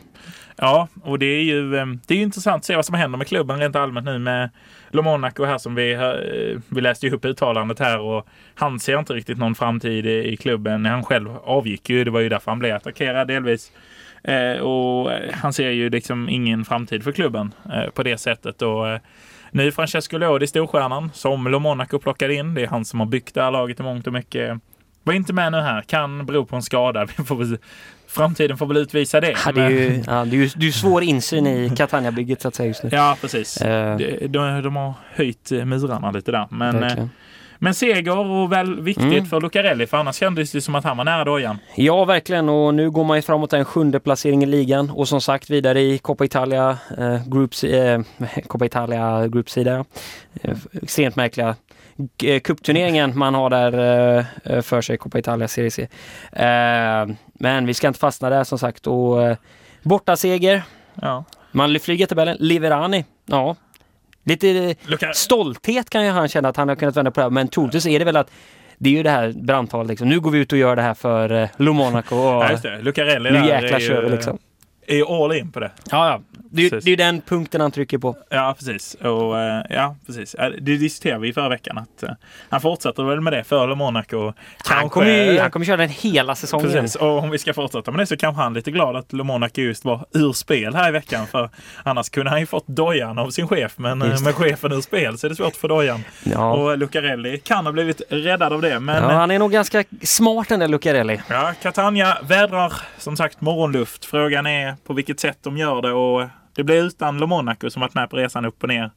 Ja, 0.56 0.88
och 1.02 1.18
det 1.18 1.26
är 1.26 1.42
ju 1.42 1.76
ehm, 1.76 2.00
det 2.06 2.14
är 2.14 2.18
ju 2.18 2.24
intressant 2.24 2.56
att 2.56 2.64
se 2.64 2.76
vad 2.76 2.86
som 2.86 2.94
händer 2.94 3.18
med 3.18 3.26
klubben 3.26 3.58
rent 3.58 3.76
allmänt 3.76 4.06
nu 4.06 4.18
med 4.18 4.50
Lomonaco 4.90 5.44
här 5.44 5.58
som 5.58 5.74
vi, 5.74 5.92
eh, 5.92 6.60
vi 6.68 6.80
läste 6.80 7.06
ju 7.06 7.12
upp 7.12 7.24
uttalandet 7.24 7.78
här 7.78 7.98
och 8.00 8.26
han 8.54 8.80
ser 8.80 8.98
inte 8.98 9.12
riktigt 9.12 9.38
någon 9.38 9.54
framtid 9.54 10.06
i, 10.06 10.36
klubben. 10.36 10.86
Han 10.86 11.04
själv 11.04 11.36
avgick 11.44 11.90
ju, 11.90 12.04
det 12.04 12.10
var 12.10 12.20
ju 12.20 12.28
därför 12.28 12.50
han 12.50 12.58
blev 12.58 12.76
attackerad 12.76 13.28
delvis. 13.28 13.72
Eh, 14.24 14.60
och 14.60 15.12
eh, 15.12 15.34
han 15.34 15.52
ser 15.52 15.70
ju 15.70 15.90
liksom 15.90 16.28
ingen 16.28 16.64
framtid 16.64 17.04
för 17.04 17.12
klubben 17.12 17.54
på 17.94 18.02
det 18.02 18.18
sättet. 18.18 18.62
Och, 18.62 18.84
nu 19.50 19.66
är 19.66 19.70
Francesco 19.70 20.18
Lodi 20.18 20.46
storstjärnan 20.46 21.10
som 21.14 21.46
Lomonaco 21.46 21.98
plockade 21.98 22.34
in. 22.34 22.54
Det 22.54 22.62
är 22.62 22.66
han 22.66 22.84
som 22.84 23.00
har 23.00 23.06
byggt 23.06 23.34
det 23.34 23.42
här 23.42 23.50
laget 23.50 23.80
i 23.80 23.82
mångt 23.82 24.06
och 24.06 24.12
mycket. 24.12 24.58
Var 25.04 25.14
inte 25.14 25.32
med 25.32 25.52
nu 25.52 25.58
här, 25.60 25.82
kan 25.82 26.26
bero 26.26 26.44
på 26.46 26.56
en 26.56 26.62
skada. 26.62 27.04
Vi 27.16 27.24
får 27.24 27.36
väl, 27.36 27.58
framtiden 28.08 28.56
får 28.56 28.66
väl 28.66 28.76
utvisa 28.76 29.20
det. 29.20 29.34
Ja, 29.46 29.52
det 29.52 29.62
är 29.62 29.70
ju, 29.70 30.02
ja, 30.06 30.24
det 30.24 30.36
är 30.36 30.40
ju 30.40 30.50
det 30.56 30.66
är 30.66 30.70
svår 30.70 31.02
insyn 31.02 31.46
i 31.46 31.70
Catania-bygget 31.76 32.42
så 32.42 32.48
att 32.48 32.54
säga 32.54 32.66
just 32.66 32.82
nu. 32.82 32.90
Ja, 32.92 33.16
precis. 33.20 33.56
Eh, 33.62 33.96
De, 33.96 34.26
de, 34.28 34.62
de 34.62 34.76
har 34.76 34.92
höjt 35.14 35.52
eh, 35.52 35.64
murarna 35.64 36.10
lite 36.10 36.32
där. 36.32 36.46
Men, 36.50 36.74
eh, 36.74 36.80
verkligen. 36.80 37.10
men 37.58 37.74
seger 37.74 38.18
och 38.18 38.52
väl 38.52 38.80
viktigt 38.80 39.04
Mm. 39.04 39.26
för 39.26 39.40
Lucarelli 39.40 39.86
för 39.86 39.96
annars 39.96 40.16
kändes 40.16 40.52
det 40.52 40.60
som 40.60 40.74
att 40.74 40.84
han 40.84 40.96
var 40.96 41.04
nära 41.04 41.24
dojan. 41.24 41.58
Ja, 41.76 42.04
verkligen. 42.04 42.48
Och 42.48 42.74
nu 42.74 42.90
går 42.90 43.04
man 43.04 43.16
ju 43.18 43.22
framåt 43.22 43.52
en 43.52 43.64
sjunde 43.64 44.00
placering 44.00 44.42
i 44.42 44.46
ligan 44.46 44.90
och 44.90 45.08
som 45.08 45.20
sagt 45.20 45.50
vidare 45.50 45.80
i 45.80 45.98
Coppa 45.98 46.24
Italia, 46.24 46.78
eh, 46.98 47.28
Groups, 47.28 47.64
eh, 47.64 48.00
Coppa 48.46 48.66
Italia 48.66 49.26
Group-sida. 49.28 49.84
Eh, 50.42 50.56
extremt 50.82 51.16
märkliga 51.16 51.56
cupturneringen 52.44 53.18
man 53.18 53.34
har 53.34 53.50
där 53.50 53.72
eh, 54.18 54.24
eh, 54.44 54.62
för 54.62 54.80
sig, 54.80 54.96
Coppa 54.98 55.18
Italia 55.18 55.48
Serie 55.48 55.70
C. 55.70 55.88
Eh, 56.32 57.14
men 57.34 57.66
vi 57.66 57.74
ska 57.74 57.86
inte 57.88 58.00
fastna 58.00 58.30
där 58.30 58.44
som 58.44 58.58
sagt. 58.58 58.86
Och, 58.86 59.22
eh, 59.22 59.36
bortaseger, 59.82 60.62
Ja. 61.02 61.24
man 61.52 61.78
flyger 61.80 62.06
tabellen. 62.06 62.36
Liverani, 62.40 63.04
ja. 63.26 63.56
Lite 64.24 64.74
Luca, 64.86 65.12
stolthet 65.14 65.90
kan 65.90 66.04
ju 66.04 66.10
han 66.10 66.28
känna 66.28 66.48
att 66.48 66.56
han 66.56 66.68
har 66.68 66.76
kunnat 66.76 66.96
vända 66.96 67.10
på 67.10 67.20
det 67.20 67.24
här. 67.24 67.30
Men 67.30 67.48
troligtvis 67.48 67.86
är 67.86 67.98
det 67.98 68.04
väl 68.04 68.16
att 68.16 68.30
det 68.78 68.88
är 68.90 68.92
ju 68.94 69.02
det 69.02 69.10
här 69.10 69.32
brandtalet 69.32 69.88
liksom. 69.88 70.08
Nu 70.08 70.20
går 70.20 70.30
vi 70.30 70.38
ut 70.38 70.52
och 70.52 70.58
gör 70.58 70.76
det 70.76 70.82
här 70.82 70.94
för 70.94 71.42
eh, 71.42 71.48
Lo 71.56 71.72
Monaco. 71.72 72.16
Och, 72.16 72.44
ja. 72.44 72.58
Lucarelli 72.80 73.30
nu 73.30 73.46
jäklar 73.46 73.80
kör 73.80 74.02
vi 74.02 74.10
liksom. 74.10 74.38
Är 74.86 74.96
ju 74.96 75.04
all 75.06 75.32
in 75.32 75.52
på 75.52 75.60
det. 75.60 75.70
Ja, 75.90 76.08
ja. 76.08 76.20
Det, 76.50 76.70
det 76.70 76.86
är 76.86 76.88
ju 76.88 76.96
den 76.96 77.20
punkten 77.20 77.60
han 77.60 77.70
trycker 77.70 77.98
på. 77.98 78.16
Ja, 78.28 78.54
precis. 78.58 78.94
Och, 78.94 79.40
eh, 79.40 79.62
ja, 79.70 79.96
precis. 80.06 80.36
Det 80.38 80.76
diskuterade 80.76 81.20
vi 81.20 81.28
i 81.28 81.32
förra 81.32 81.48
veckan. 81.48 81.78
Att, 81.78 82.02
eh, 82.02 82.10
han 82.48 82.60
fortsätter 82.60 83.02
väl 83.02 83.20
med 83.20 83.32
det 83.32 83.44
för 83.44 83.74
Monaco. 83.74 84.32
Han 84.64 84.90
kommer, 84.90 85.32
ju, 85.32 85.38
han 85.38 85.50
kommer 85.50 85.66
köra 85.66 85.76
den 85.76 85.88
hela 85.88 86.34
säsongen. 86.34 86.72
Precis, 86.72 86.96
och 86.96 87.18
om 87.18 87.30
vi 87.30 87.38
ska 87.38 87.54
fortsätta 87.54 87.90
med 87.90 88.00
det 88.00 88.06
så 88.06 88.16
kanske 88.16 88.42
han 88.42 88.52
är 88.52 88.56
lite 88.56 88.70
glad 88.70 88.96
att 88.96 89.12
Monaco 89.12 89.60
just 89.60 89.84
var 89.84 90.06
ur 90.12 90.32
spel 90.32 90.74
här 90.74 90.88
i 90.88 90.92
veckan. 90.92 91.26
För 91.26 91.50
annars 91.82 92.08
kunde 92.08 92.30
han 92.30 92.40
ju 92.40 92.46
fått 92.46 92.66
dojan 92.66 93.18
av 93.18 93.30
sin 93.30 93.48
chef. 93.48 93.72
Men 93.76 94.02
eh, 94.02 94.20
med 94.22 94.34
chefen 94.34 94.72
ur 94.72 94.80
spel 94.80 95.18
så 95.18 95.26
är 95.26 95.28
det 95.28 95.36
svårt 95.36 95.56
få 95.56 95.68
dojan. 95.68 96.04
Ja. 96.24 96.52
Och 96.52 96.78
Lucarelli 96.78 97.38
kan 97.38 97.66
ha 97.66 97.72
blivit 97.72 98.02
räddad 98.08 98.52
av 98.52 98.62
det. 98.62 98.80
Men 98.80 99.02
ja, 99.02 99.12
han 99.12 99.30
är 99.30 99.38
nog 99.38 99.52
ganska 99.52 99.84
smart 100.02 100.48
den 100.48 100.60
där 100.60 100.68
Lucarelli. 100.68 101.20
ja 101.28 101.52
Catania 101.62 102.18
vädrar 102.22 102.72
som 102.98 103.16
sagt 103.16 103.40
morgonluft. 103.40 104.04
Frågan 104.04 104.46
är 104.46 104.73
på 104.86 104.92
vilket 104.94 105.20
sätt 105.20 105.38
de 105.42 105.56
gör 105.56 105.82
det. 105.82 105.92
Och 105.92 106.28
Det 106.54 106.64
blir 106.64 106.82
utan 106.86 107.18
Lo 107.18 107.26
Monaco 107.26 107.70
som 107.70 107.80
varit 107.80 107.94
med 107.94 108.10
på 108.10 108.16
resan 108.16 108.44
upp 108.44 108.62
och 108.62 108.68
ner. 108.68 108.90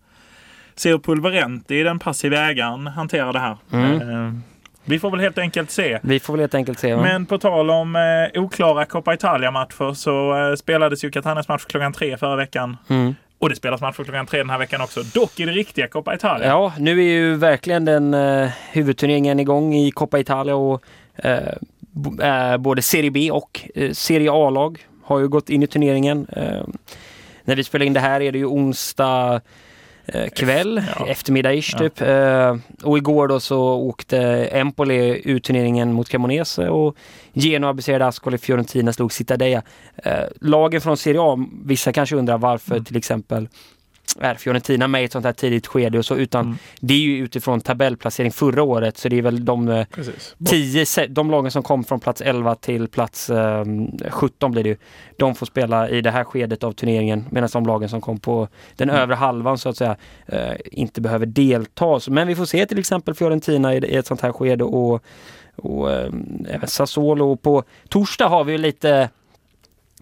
Ser 0.75 0.98
Pulverenti, 0.98 1.84
den 1.84 2.00
passiva 2.00 2.38
ägaren, 2.38 2.88
hantera 2.88 3.31
det 3.31 3.39
här. 3.39 3.57
Mm. 3.72 4.01
Eh, 4.01 4.34
vi 4.86 5.00
får 5.00 5.12
väl 5.12 5.19
helt 5.19 5.38
enkelt 5.38 5.72
se. 5.72 6.00
Vi 6.03 6.19
får 6.19 6.34
väl 6.34 6.39
helt 6.39 6.55
enkelt 6.55 6.79
se. 6.79 6.93
va? 6.96 7.01
Men 7.01 7.25
på 7.25 7.38
tal 7.38 7.69
om 7.69 7.96
eh, 7.96 8.41
oklara 8.41 8.86
Coppa 8.86 9.13
Italia-matcher 9.13 9.93
så 9.93 10.38
eh, 10.50 10.55
spelades 10.55 11.03
ju 11.03 11.12
Catanes 11.12 11.48
match 11.48 11.65
klockan 11.65 11.93
tre 11.93 12.17
förra 12.17 12.36
veckan. 12.36 12.77
Mm. 12.89 13.15
Och 13.39 13.50
det 13.50 13.55
spelas 13.55 13.81
matcher 13.81 14.03
klockan 14.03 14.25
tre 14.25 14.39
den 14.39 14.50
här 14.50 14.57
veckan 14.57 14.81
också. 14.81 15.01
Dock 15.03 15.39
i 15.39 15.46
det 15.46 15.51
riktiga 15.51 15.88
Coppa 15.88 16.15
Italia. 16.15 16.48
Ja, 16.48 16.74
nu 16.79 17.00
är 17.00 17.10
ju 17.10 17.36
verkligen 17.36 17.86
den 17.86 18.13
eh, 18.13 18.50
huvudturneringen 18.72 19.39
igång 19.39 19.74
i 19.75 19.91
Coppa 19.91 20.19
Italia 20.19 20.55
och 20.55 20.84
eh, 21.15 21.38
eh, 22.22 22.57
både 22.57 22.81
Serie 22.81 23.12
B 23.12 23.31
och 23.31 23.62
eh, 23.75 23.91
Serie 23.91 24.31
A-lag 24.31 24.86
har 25.08 25.20
ju 25.20 25.28
gått 25.28 25.50
in 25.50 25.64
i 25.64 25.68
turneringen. 25.68 26.28
Eh, 26.36 26.62
när 27.44 27.56
vi 27.56 27.64
spelar 27.64 27.86
in 27.86 27.94
det 27.94 28.00
här 28.00 28.22
är 28.22 28.32
det 28.32 28.38
ju 28.38 28.46
onsdag 28.46 29.42
eh, 30.06 30.30
kväll, 30.30 30.82
Ja. 31.00 31.08
eftermiddag-ish 31.08 31.70
Ja. 31.74 31.80
typ. 31.80 32.02
Eh, 32.02 32.58
och 32.90 32.98
igår 32.98 33.28
då 33.28 33.40
så 33.40 33.60
åkte 33.74 34.20
Empoli 34.46 35.22
ut 35.26 35.44
turneringen 35.44 35.94
mot 35.94 36.10
Cremonese 36.10 36.70
och 36.70 36.96
Genoa 37.34 37.74
besegrade 37.74 38.06
Ascoli, 38.06 38.38
Fiorentina 38.38 38.94
slog 38.94 39.14
Cittadella. 39.14 39.62
Lagen 40.42 40.82
från 40.82 40.98
Serie 40.98 41.22
A, 41.22 41.46
vissa 41.66 41.94
kanske 41.94 42.16
undrar 42.16 42.38
varför 42.38 42.72
Mm. 42.72 42.86
till 42.86 42.98
exempel 42.98 43.48
är 44.20 44.36
Fiorentina 44.36 44.88
med 44.88 45.02
i 45.02 45.06
ett 45.06 45.12
sånt 45.12 45.26
här 45.26 45.34
tidigt 45.34 45.68
skede 45.68 45.98
och 45.98 46.06
så 46.06 46.16
utan 46.16 46.46
Mm. 46.46 46.58
det 46.80 46.94
är 46.94 46.98
ju 46.98 47.18
utifrån 47.18 47.62
tabellplacering 47.62 48.32
förra 48.32 48.64
året 48.64 48.98
så 48.98 49.10
det 49.10 49.18
är 49.18 49.22
väl 49.22 49.46
de 49.46 49.70
eh, 49.70 49.86
Precis. 49.86 50.36
tio, 50.46 51.08
de 51.08 51.32
lagen 51.32 51.52
som 51.52 51.64
kom 51.64 51.84
från 51.84 52.00
plats 52.00 52.22
11 52.22 52.56
till 52.56 52.88
plats 52.88 53.30
eh, 53.30 53.66
17 54.10 54.52
blir 54.52 54.64
det 54.64 54.70
ju. 54.70 54.78
De 55.18 55.36
får 55.36 55.46
spela 55.46 55.90
i 55.90 56.02
det 56.02 56.12
här 56.12 56.24
skedet 56.24 56.64
av 56.64 56.72
turneringen 56.72 57.26
medan 57.32 57.50
de 57.54 57.66
lagen 57.66 57.90
som 57.90 58.02
kom 58.02 58.20
på 58.20 58.48
den 58.76 58.90
Mm. 58.90 59.02
övre 59.02 59.16
halvan 59.16 59.58
så 59.58 59.70
att 59.70 59.78
säga 59.78 59.96
eh, 60.26 60.54
inte 60.72 61.02
behöver 61.02 61.26
delta. 61.26 62.00
Men 62.08 62.28
vi 62.28 62.36
får 62.36 62.46
se 62.46 62.66
till 62.66 62.80
exempel 62.80 63.14
Fiorentina 63.14 63.76
i, 63.76 63.78
i 63.78 63.96
ett 63.96 64.08
sånt 64.08 64.22
här 64.22 64.32
skede 64.32 64.64
och, 64.64 65.04
och 65.56 65.92
eh, 65.92 66.12
även 66.50 66.68
Sassuolo. 66.68 67.36
På 67.36 67.64
torsdag 67.90 68.28
har 68.28 68.44
vi 68.44 68.52
ju 68.52 68.58
lite 68.58 69.10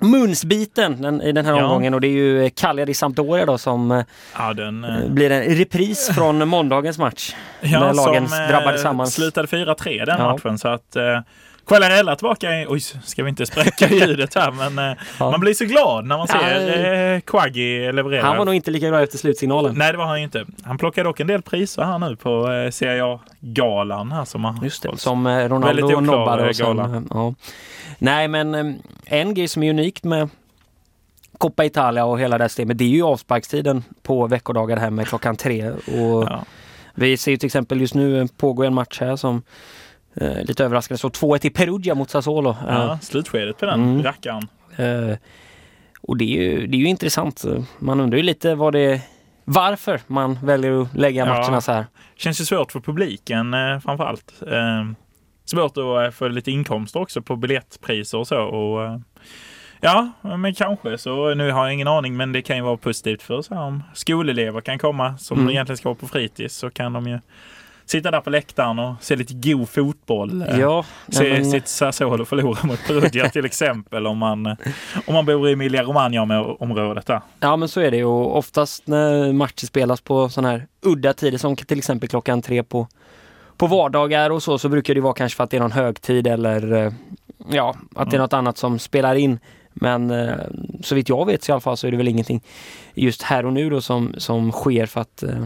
Munsbiten 0.01 1.01
den, 1.01 1.21
i 1.21 1.31
den 1.31 1.45
här 1.45 1.53
Ja. 1.57 1.63
omgången 1.63 1.93
och 1.93 2.01
det 2.01 2.07
är 2.07 2.11
ju 2.11 2.49
Cagliari 2.49 2.93
Sampdoria 2.93 3.45
då 3.45 3.57
som 3.57 3.91
eh, 3.91 4.03
Ja, 4.37 4.53
den... 4.53 4.83
eh, 4.83 5.07
blir 5.09 5.31
en 5.31 5.55
repris 5.55 6.09
från 6.15 6.47
måndagens 6.47 6.97
match. 6.97 7.35
Ja, 7.61 7.79
När 7.79 7.93
lagen 7.93 8.27
som 8.29 8.39
eh, 8.41 8.47
drabbade 8.47 8.77
samman. 8.77 9.07
slutade 9.07 9.47
4-3 9.47 10.05
den 10.05 10.15
Ja. 10.19 10.31
matchen. 10.31 10.57
Så 10.57 10.67
att 10.67 10.95
eh, 10.95 11.19
Quagliarella 11.67 12.15
tillbaka 12.15 12.61
i... 12.61 12.65
Oj, 12.69 12.79
ska 12.79 13.23
vi 13.23 13.29
inte 13.29 13.45
spräcka 13.45 13.87
ljudet 13.89 14.35
här 14.35 14.51
men 14.51 14.79
eh, 14.91 14.97
Ja. 15.19 15.31
man 15.31 15.39
blir 15.39 15.53
så 15.53 15.65
glad 15.65 16.05
när 16.05 16.17
man 16.17 16.27
ser 16.27 17.13
eh, 17.15 17.19
Quaggy 17.19 17.91
leverera. 17.91 18.23
Han 18.23 18.37
var 18.37 18.45
nog 18.45 18.55
inte 18.55 18.71
lika 18.71 18.89
bra 18.89 19.03
efter 19.03 19.17
slutsignalen. 19.17 19.75
Nej, 19.77 19.91
det 19.91 19.97
var 19.97 20.05
han 20.05 20.17
ju 20.17 20.23
inte. 20.23 20.45
Han 20.63 20.77
plockar 20.77 21.03
dock 21.03 21.19
en 21.19 21.27
del 21.27 21.41
priser 21.41 21.83
här 21.83 21.99
nu 21.99 22.15
på 22.15 22.51
eh, 22.51 22.71
CIA-galan 22.71 24.11
här 24.11 24.25
som 24.25 24.45
har 24.45 24.63
Just 24.63 24.83
det, 24.83 24.97
som 24.97 25.27
eh, 25.27 25.49
Ronaldo 25.49 25.99
nobbade. 26.01 26.43
eh, 26.43 26.49
Och 26.49 26.55
sen, 26.55 26.79
eh, 26.79 27.01
ja. 27.09 27.33
Nej 27.97 28.27
men 28.27 28.55
eh, 28.55 28.73
en 29.05 29.33
grej 29.33 29.47
som 29.47 29.63
är 29.63 29.69
unikt 29.69 30.03
med 30.03 30.29
Coppa 31.37 31.65
Italia 31.65 32.05
och 32.05 32.19
hela 32.19 32.37
det 32.37 32.43
här 32.43 32.49
systemet 32.49 32.77
det 32.77 32.83
är 32.83 32.89
ju 32.89 33.03
avsparkstiden 33.03 33.83
på 34.03 34.27
veckodagar 34.27 34.77
här 34.77 34.89
med 34.89 35.07
klockan 35.07 35.35
tre. 35.35 35.69
Och 35.69 36.23
Ja. 36.23 36.43
Vi 36.97 37.17
ser 37.17 37.31
ju 37.31 37.37
till 37.37 37.45
exempel 37.47 37.81
just 37.81 37.93
nu 37.95 38.19
eh, 38.21 38.25
pågår 38.37 38.65
en 38.65 38.73
match 38.73 38.97
här 39.01 39.15
som 39.15 39.35
eh, 39.35 39.41
lite 40.43 40.63
överraskande 40.65 40.97
så 40.99 41.09
2-1 41.09 41.37
till 41.37 41.53
Perugia 41.53 41.95
mot 41.95 42.09
Sassuolo. 42.09 42.55
Ja, 42.67 42.99
slutskedet 43.01 43.57
på 43.57 43.65
den 43.65 43.83
Mm. 43.83 44.03
rackaren. 44.03 44.47
Eh, 44.77 45.17
och 46.01 46.17
det 46.17 46.23
är, 46.25 46.43
ju, 46.43 46.67
det 46.67 46.77
är 46.77 46.79
ju 46.79 46.87
intressant. 46.87 47.43
Man 47.79 47.99
undrar 47.99 48.17
ju 48.17 48.23
lite 48.23 48.55
vad 48.55 48.73
det 48.73 49.01
varför 49.45 50.01
man 50.07 50.39
väljer 50.43 50.81
att 50.81 50.95
lägga 50.95 51.25
Ja. 51.25 51.33
matcherna 51.33 51.61
så 51.61 51.71
här. 51.71 51.85
Känns 52.15 52.41
ju 52.41 52.45
svårt 52.45 52.71
för 52.71 52.79
publiken 52.79 53.53
eh, 53.53 53.79
framförallt. 53.79 54.33
Eh, 54.47 54.85
svårt 55.45 55.71
att 55.71 56.03
eh, 56.05 56.09
få 56.11 56.27
lite 56.27 56.51
inkomster 56.51 56.99
också 57.01 57.21
på 57.21 57.35
biljettpriser 57.35 58.17
och 58.17 58.27
så. 58.27 58.41
Och, 58.41 58.83
eh, 58.85 58.97
ja, 59.81 60.11
men 60.21 60.53
kanske 60.53 60.97
så. 60.97 61.33
Nu 61.33 61.51
har 61.51 61.65
jag 61.65 61.73
ingen 61.73 61.87
aning, 61.87 62.17
men 62.17 62.31
det 62.31 62.41
kan 62.41 62.55
ju 62.57 62.61
vara 62.63 62.77
positivt 62.77 63.21
för 63.21 63.41
så 63.41 63.55
här, 63.55 63.61
om 63.61 63.83
skolelever 63.93 64.61
kan 64.61 64.79
komma 64.79 65.17
som 65.17 65.37
Mm. 65.39 65.49
egentligen 65.49 65.77
ska 65.77 65.89
vara 65.89 65.97
på 65.99 66.07
fritids 66.07 66.55
så 66.57 66.69
kan 66.69 66.93
de 66.93 67.07
ju 67.07 67.19
sitta 67.85 68.11
där 68.11 68.21
på 68.21 68.29
läktaren 68.29 68.79
och 68.79 68.93
se 69.01 69.15
lite 69.15 69.33
god 69.33 69.69
fotboll. 69.69 70.41
Eh, 70.41 70.59
Ja, 70.59 70.85
Se 71.09 71.33
men- 71.33 71.45
sitt 71.51 71.67
Sassuolo 71.67 72.25
förlora 72.25 72.59
mot 72.67 72.79
Perugia 72.87 73.29
till 73.33 73.45
exempel 73.45 74.07
om 74.07 74.17
man, 74.17 74.45
eh, 74.45 74.53
om 75.07 75.13
man 75.13 75.25
bor 75.25 75.49
i 75.49 75.53
Emilia 75.53 75.83
Romagna-området 75.83 77.05
där. 77.05 77.21
Ja 77.39 77.55
men 77.55 77.69
så 77.69 77.79
är 77.81 77.91
det 77.91 77.97
ju 77.97 78.05
och 78.05 78.37
oftast 78.37 78.87
när 78.87 79.33
matcher 79.33 79.65
spelas 79.65 80.01
på 80.01 80.29
sådana 80.29 80.49
här 80.49 80.67
udda 80.81 81.13
tider 81.13 81.37
som 81.37 81.55
till 81.55 81.77
exempel 81.77 82.09
klockan 82.09 82.41
tre 82.41 82.63
på, 82.63 82.87
på 83.57 83.67
vardagar 83.67 84.29
och 84.29 84.43
så 84.43 84.57
så 84.57 84.69
brukar 84.69 84.95
det 84.95 85.01
vara 85.01 85.13
kanske 85.13 85.35
för 85.37 85.43
att 85.43 85.49
det 85.49 85.57
är 85.57 85.61
någon 85.61 85.71
högtid 85.71 86.27
eller 86.27 86.73
eh, 86.85 86.91
ja, 87.51 87.75
att 87.95 88.09
det 88.11 88.15
är 88.15 88.19
Mm. 88.19 88.21
något 88.21 88.33
annat 88.33 88.57
som 88.57 88.79
spelar 88.79 89.15
in. 89.15 89.39
Men 89.77 90.11
eh, 90.11 90.29
så 90.83 90.95
vitt 90.95 91.09
jag 91.09 91.25
vet 91.25 91.43
så 91.43 91.51
i 91.51 91.53
alla 91.53 91.61
fall 91.61 91.77
så 91.77 91.87
är 91.87 91.91
det 91.91 91.97
väl 91.97 92.07
ingenting 92.07 92.41
just 92.93 93.21
här 93.21 93.45
och 93.45 93.53
nu 93.53 93.69
då 93.69 93.81
som, 93.81 94.15
som 94.17 94.51
sker 94.51 94.85
för 94.85 95.01
att, 95.01 95.23
eh, 95.23 95.45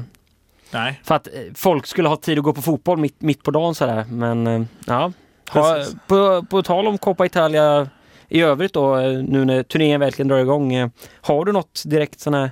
Nej, 0.72 1.00
för 1.04 1.16
att 1.16 1.28
eh, 1.28 1.34
folk 1.56 1.86
skulle 1.86 2.10
ha 2.10 2.16
tid 2.16 2.38
att 2.38 2.44
gå 2.44 2.54
på 2.54 2.62
fotboll 2.62 2.98
mitt, 2.98 3.22
mitt 3.22 3.44
på 3.44 3.52
dagen 3.52 3.76
sådär. 3.76 4.06
Men 4.10 4.48
eh, 4.48 4.62
ja, 4.88 5.12
ha, 5.52 5.84
på, 6.08 6.46
på 6.50 6.64
tal 6.64 6.88
om 6.88 6.98
Coppa 6.98 7.26
Italia 7.26 7.90
i 8.28 8.42
övrigt 8.42 8.74
då, 8.74 8.98
eh, 8.98 9.24
nu 9.24 9.46
när 9.46 9.64
turneringen 9.64 10.00
verkligen 10.00 10.28
drar 10.28 10.40
igång. 10.40 10.92
Har 11.22 11.46
du 11.46 11.52
något 11.52 11.84
direkt 11.86 12.20
sån 12.20 12.34
här 12.34 12.52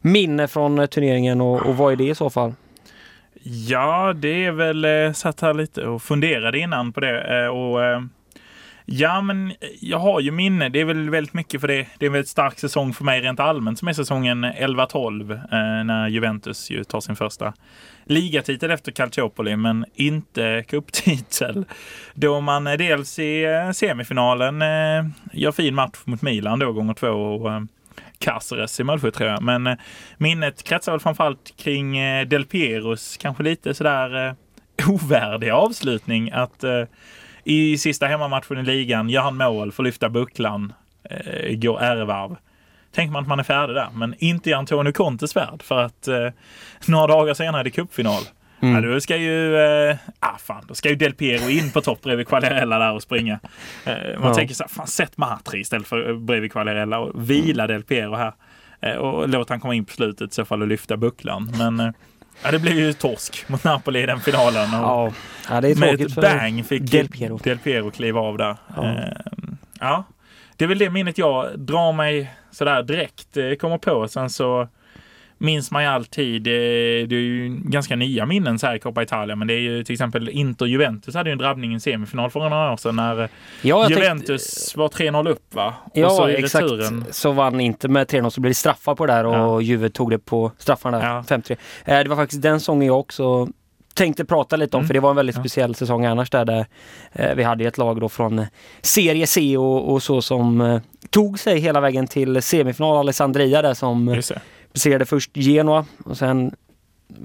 minne 0.00 0.48
från 0.48 0.88
turneringen 0.88 1.40
och, 1.40 1.66
och 1.66 1.76
vad 1.76 1.92
är 1.92 1.96
det 1.96 2.08
i 2.08 2.14
så 2.14 2.30
fall? 2.30 2.54
Ja, 3.42 4.12
det 4.16 4.44
är 4.44 4.52
väl, 4.52 5.14
satt 5.14 5.40
här 5.40 5.54
lite 5.54 5.86
och 5.86 6.02
funderade 6.02 6.58
innan 6.58 6.92
på 6.92 7.00
det. 7.00 7.48
Och, 7.48 7.78
ja, 8.86 9.20
men 9.20 9.52
jag 9.80 9.98
har 9.98 10.20
ju 10.20 10.30
minne. 10.30 10.68
Det 10.68 10.80
är 10.80 10.84
väl 10.84 11.10
väldigt 11.10 11.34
mycket 11.34 11.60
för 11.60 11.68
det. 11.68 11.86
Det 11.98 12.04
är 12.04 12.06
en 12.06 12.12
väldigt 12.12 12.28
stark 12.28 12.58
säsong 12.58 12.92
för 12.94 13.04
mig 13.04 13.20
rent 13.20 13.40
allmänt 13.40 13.78
som 13.78 13.88
är 13.88 13.92
säsongen 13.92 14.44
11-12 14.44 15.32
eh, 15.32 15.84
när 15.84 16.08
Juventus 16.08 16.70
ju 16.70 16.84
tar 16.84 17.00
sin 17.00 17.16
första 17.16 17.54
ligatitel 18.04 18.70
efter 18.70 18.92
Calciopoli, 18.92 19.56
men 19.56 19.84
inte 19.94 20.64
cuptitel. 20.68 21.64
Då 22.14 22.40
man 22.40 22.66
eh, 22.66 22.76
dels 22.76 23.18
i 23.18 23.44
eh, 23.44 23.70
semifinalen 23.70 24.62
eh, 24.62 25.10
gör 25.32 25.52
fin 25.52 25.74
match 25.74 25.98
mot 26.04 26.22
Milan 26.22 26.58
då 26.58 26.72
gånger 26.72 26.94
två 26.94 27.08
och 27.08 27.52
eh, 27.52 27.60
Caceres 28.18 28.80
i 28.80 28.84
Möllsjö 28.84 29.10
tror 29.10 29.30
jag, 29.30 29.42
Men 29.42 29.66
eh, 29.66 29.76
minnet 30.16 30.62
kretsar 30.62 30.92
väl 30.92 31.00
framförallt 31.00 31.56
kring 31.56 31.94
Del 32.28 32.44
Pieros 32.44 33.16
kanske 33.16 33.42
lite 33.42 33.74
sådär 33.74 34.34
ovärdig 34.88 35.04
ovärdiga 35.04 35.54
avslutning. 35.54 36.30
Att 36.30 36.64
eh, 36.64 36.82
i 37.44 37.78
sista 37.78 38.06
hemmamatchen 38.06 38.58
i 38.58 38.62
ligan 38.62 39.08
gör 39.10 39.22
han 39.22 39.36
mål, 39.36 39.72
får 39.72 39.82
lyfta 39.82 40.08
bucklan, 40.08 40.72
eh, 41.10 41.56
går 41.56 41.80
ärevarv. 41.82 42.36
Tänker 42.94 43.12
man 43.12 43.22
att 43.22 43.28
man 43.28 43.38
är 43.38 43.42
färdig 43.44 43.76
där, 43.76 43.88
men 43.94 44.14
inte 44.18 44.50
i 44.50 44.52
Antonio 44.52 44.92
Contes 44.92 45.36
värld 45.36 45.62
för 45.62 45.78
att 45.82 46.08
eh, 46.08 46.28
några 46.88 47.06
dagar 47.06 47.34
senare 47.34 47.60
är 47.60 47.64
det 47.64 47.70
cupfinal. 47.70 48.22
Ja, 48.60 48.80
då 48.80 49.00
ska 49.00 49.16
ju, 49.16 49.56
eh, 49.56 49.96
ah, 50.20 50.38
fan, 50.38 50.64
då 50.68 50.74
ska 50.74 50.88
ju 50.88 50.94
Del 50.94 51.14
Piero 51.14 51.50
in 51.50 51.70
på 51.70 51.80
topp 51.80 52.02
bredvid 52.02 52.28
Quagliarella 52.28 52.78
där 52.78 52.92
och 52.92 53.02
springa. 53.02 53.40
Eh, 53.84 53.94
man 54.20 54.28
Ja. 54.28 54.34
tänker 54.34 54.54
så 54.54 54.62
här, 54.64 54.68
fan 54.68 54.86
sätt 54.86 55.16
Matri 55.16 55.60
istället 55.60 55.86
för 55.86 56.10
eh, 56.10 56.16
bredvid 56.16 56.52
Quagliarella 56.52 56.98
och 56.98 57.30
vila 57.30 57.66
Del 57.66 57.82
Piero 57.82 58.14
här. 58.14 58.32
Eh, 58.82 58.94
och 58.96 59.28
låt 59.28 59.48
han 59.48 59.60
komma 59.60 59.74
in 59.74 59.84
på 59.84 59.92
slutet 59.92 60.30
i 60.30 60.34
så 60.34 60.44
fall 60.44 60.62
och 60.62 60.68
lyfta 60.68 60.96
bucklan. 60.96 61.52
Men 61.58 61.80
eh, 61.80 61.90
ja, 62.42 62.50
det 62.50 62.58
blev 62.58 62.78
ju 62.78 62.92
torsk 62.92 63.44
mot 63.48 63.64
Napoli 63.64 64.02
i 64.02 64.06
den 64.06 64.20
finalen. 64.20 64.74
Och 64.74 64.80
Ja, 64.80 65.12
ja 65.48 65.60
det 65.60 65.68
är 65.68 65.76
med 65.76 66.00
ett 66.00 66.14
bang 66.14 66.66
fick 66.66 66.90
Del 66.90 67.08
Piero. 67.08 67.38
Del 67.38 67.58
Piero 67.58 67.90
kliva 67.90 68.20
av 68.20 68.38
där. 68.38 68.56
Ja. 68.76 68.84
Eh, 68.84 69.12
ja, 69.80 70.04
det 70.56 70.64
är 70.64 70.68
väl 70.68 70.78
det 70.78 70.90
minnet 70.90 71.18
jag 71.18 71.58
drar 71.58 71.92
mig 71.92 72.34
sådär 72.50 72.82
direkt 72.82 73.36
eh, 73.36 73.54
kommer 73.54 73.78
på. 73.78 74.08
Sen 74.08 74.30
så 74.30 74.68
minns 75.38 75.70
man 75.70 75.82
ju 75.82 75.88
alltid, 75.88 76.46
eh, 76.46 76.50
det 77.08 77.14
är 77.16 77.20
ju 77.20 77.48
ganska 77.64 77.96
nya 77.96 78.26
minnen 78.26 78.58
så 78.58 78.66
här 78.66 78.74
i 78.74 78.78
Coppa 78.78 79.02
Italia, 79.02 79.36
men 79.36 79.48
det 79.48 79.54
är 79.54 79.58
ju 79.58 79.84
till 79.84 79.92
exempel 79.92 80.28
Inter-Juventus 80.28 81.14
hade 81.14 81.30
ju 81.30 81.32
en 81.32 81.38
drabbning 81.38 81.70
i 81.70 81.74
en 81.74 81.80
semifinal 81.80 82.30
för 82.30 82.40
några 82.40 82.72
år 82.72 82.76
sedan 82.76 82.96
när 82.96 83.22
eh, 83.22 83.28
Ja, 83.62 83.68
jag 83.78 83.86
tänkte- 83.86 84.02
Juventus 84.04 84.76
var 84.76 84.88
3-0 84.88 85.28
upp 85.28 85.54
va? 85.54 85.74
Ja, 85.94 86.06
och 86.06 86.12
så 86.12 86.26
exakt. 86.26 86.64
returen. 86.64 87.04
Så 87.10 87.32
vann 87.32 87.60
inte 87.60 87.88
med 87.88 88.06
3-0 88.06 88.30
så 88.30 88.40
blev 88.40 88.50
det 88.50 88.54
straffar 88.54 88.94
på 88.94 89.06
det 89.06 89.12
där 89.12 89.24
och 89.26 89.34
Ja. 89.34 89.60
Juve 89.60 89.88
tog 89.88 90.10
det 90.10 90.18
på 90.18 90.52
straffarna 90.58 90.98
där, 90.98 91.06
Ja. 91.06 91.22
5-3. 91.28 91.56
Eh, 91.84 91.98
det 92.02 92.08
var 92.08 92.16
faktiskt 92.16 92.42
den 92.42 92.60
sången 92.60 92.86
jag 92.86 93.00
också 93.00 93.48
tänkte 93.94 94.24
prata 94.24 94.56
lite 94.56 94.76
om 94.76 94.80
Mm. 94.80 94.86
för 94.86 94.94
det 94.94 95.00
var 95.00 95.10
en 95.10 95.16
väldigt 95.16 95.36
Ja. 95.36 95.42
speciell 95.42 95.74
säsong 95.74 96.04
annars 96.04 96.30
där, 96.30 96.44
där 96.44 96.66
eh, 97.12 97.34
vi 97.34 97.42
hade 97.42 97.64
ett 97.64 97.78
lag 97.78 98.00
då 98.00 98.08
från 98.08 98.46
Serie 98.82 99.26
C 99.26 99.56
och, 99.56 99.92
och 99.92 100.02
så 100.02 100.22
som 100.22 100.60
eh, 100.60 100.80
tog 101.10 101.38
sig 101.38 101.58
hela 101.60 101.80
vägen 101.80 102.06
till 102.06 102.42
semifinal, 102.42 102.96
Alessandria 102.96 103.62
där 103.62 103.74
som. 103.74 104.22
Besegrade 104.74 105.04
först 105.06 105.30
Genoa 105.36 105.84
och 106.04 106.16
sen 106.16 106.54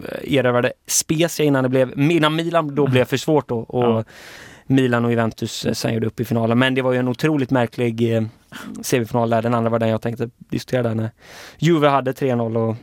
eh, 0.10 0.34
erövrade 0.36 0.74
Spezia 0.88 1.46
innan 1.46 1.64
det 1.64 1.70
blev, 1.70 2.00
innan 2.12 2.36
Milan 2.36 2.76
då 2.76 2.88
blev 2.88 3.06
för 3.06 3.18
svårt 3.18 3.48
då 3.50 3.60
och 3.60 3.84
Ja. 3.84 4.04
Milan 4.72 5.06
och 5.06 5.12
Juventus 5.12 5.66
eh, 5.66 5.74
sen 5.74 5.94
gjorde 5.94 6.08
upp 6.08 6.20
i 6.20 6.26
finalen. 6.26 6.60
Men 6.60 6.76
det 6.76 6.82
var 6.82 6.92
ju 6.94 7.00
en 7.00 7.08
otroligt 7.08 7.52
märklig 7.52 8.16
eh, 8.16 8.24
semifinal 8.82 9.30
där. 9.30 9.42
Den 9.42 9.54
andra 9.54 9.70
var 9.70 9.80
den 9.80 9.90
jag 9.90 10.02
tänkte 10.02 10.30
diskutera 10.40 10.84
där 10.84 10.96
när 10.96 11.12
Juve 11.58 11.88
hade 11.88 12.12
3-0 12.12 12.58
och 12.70 12.76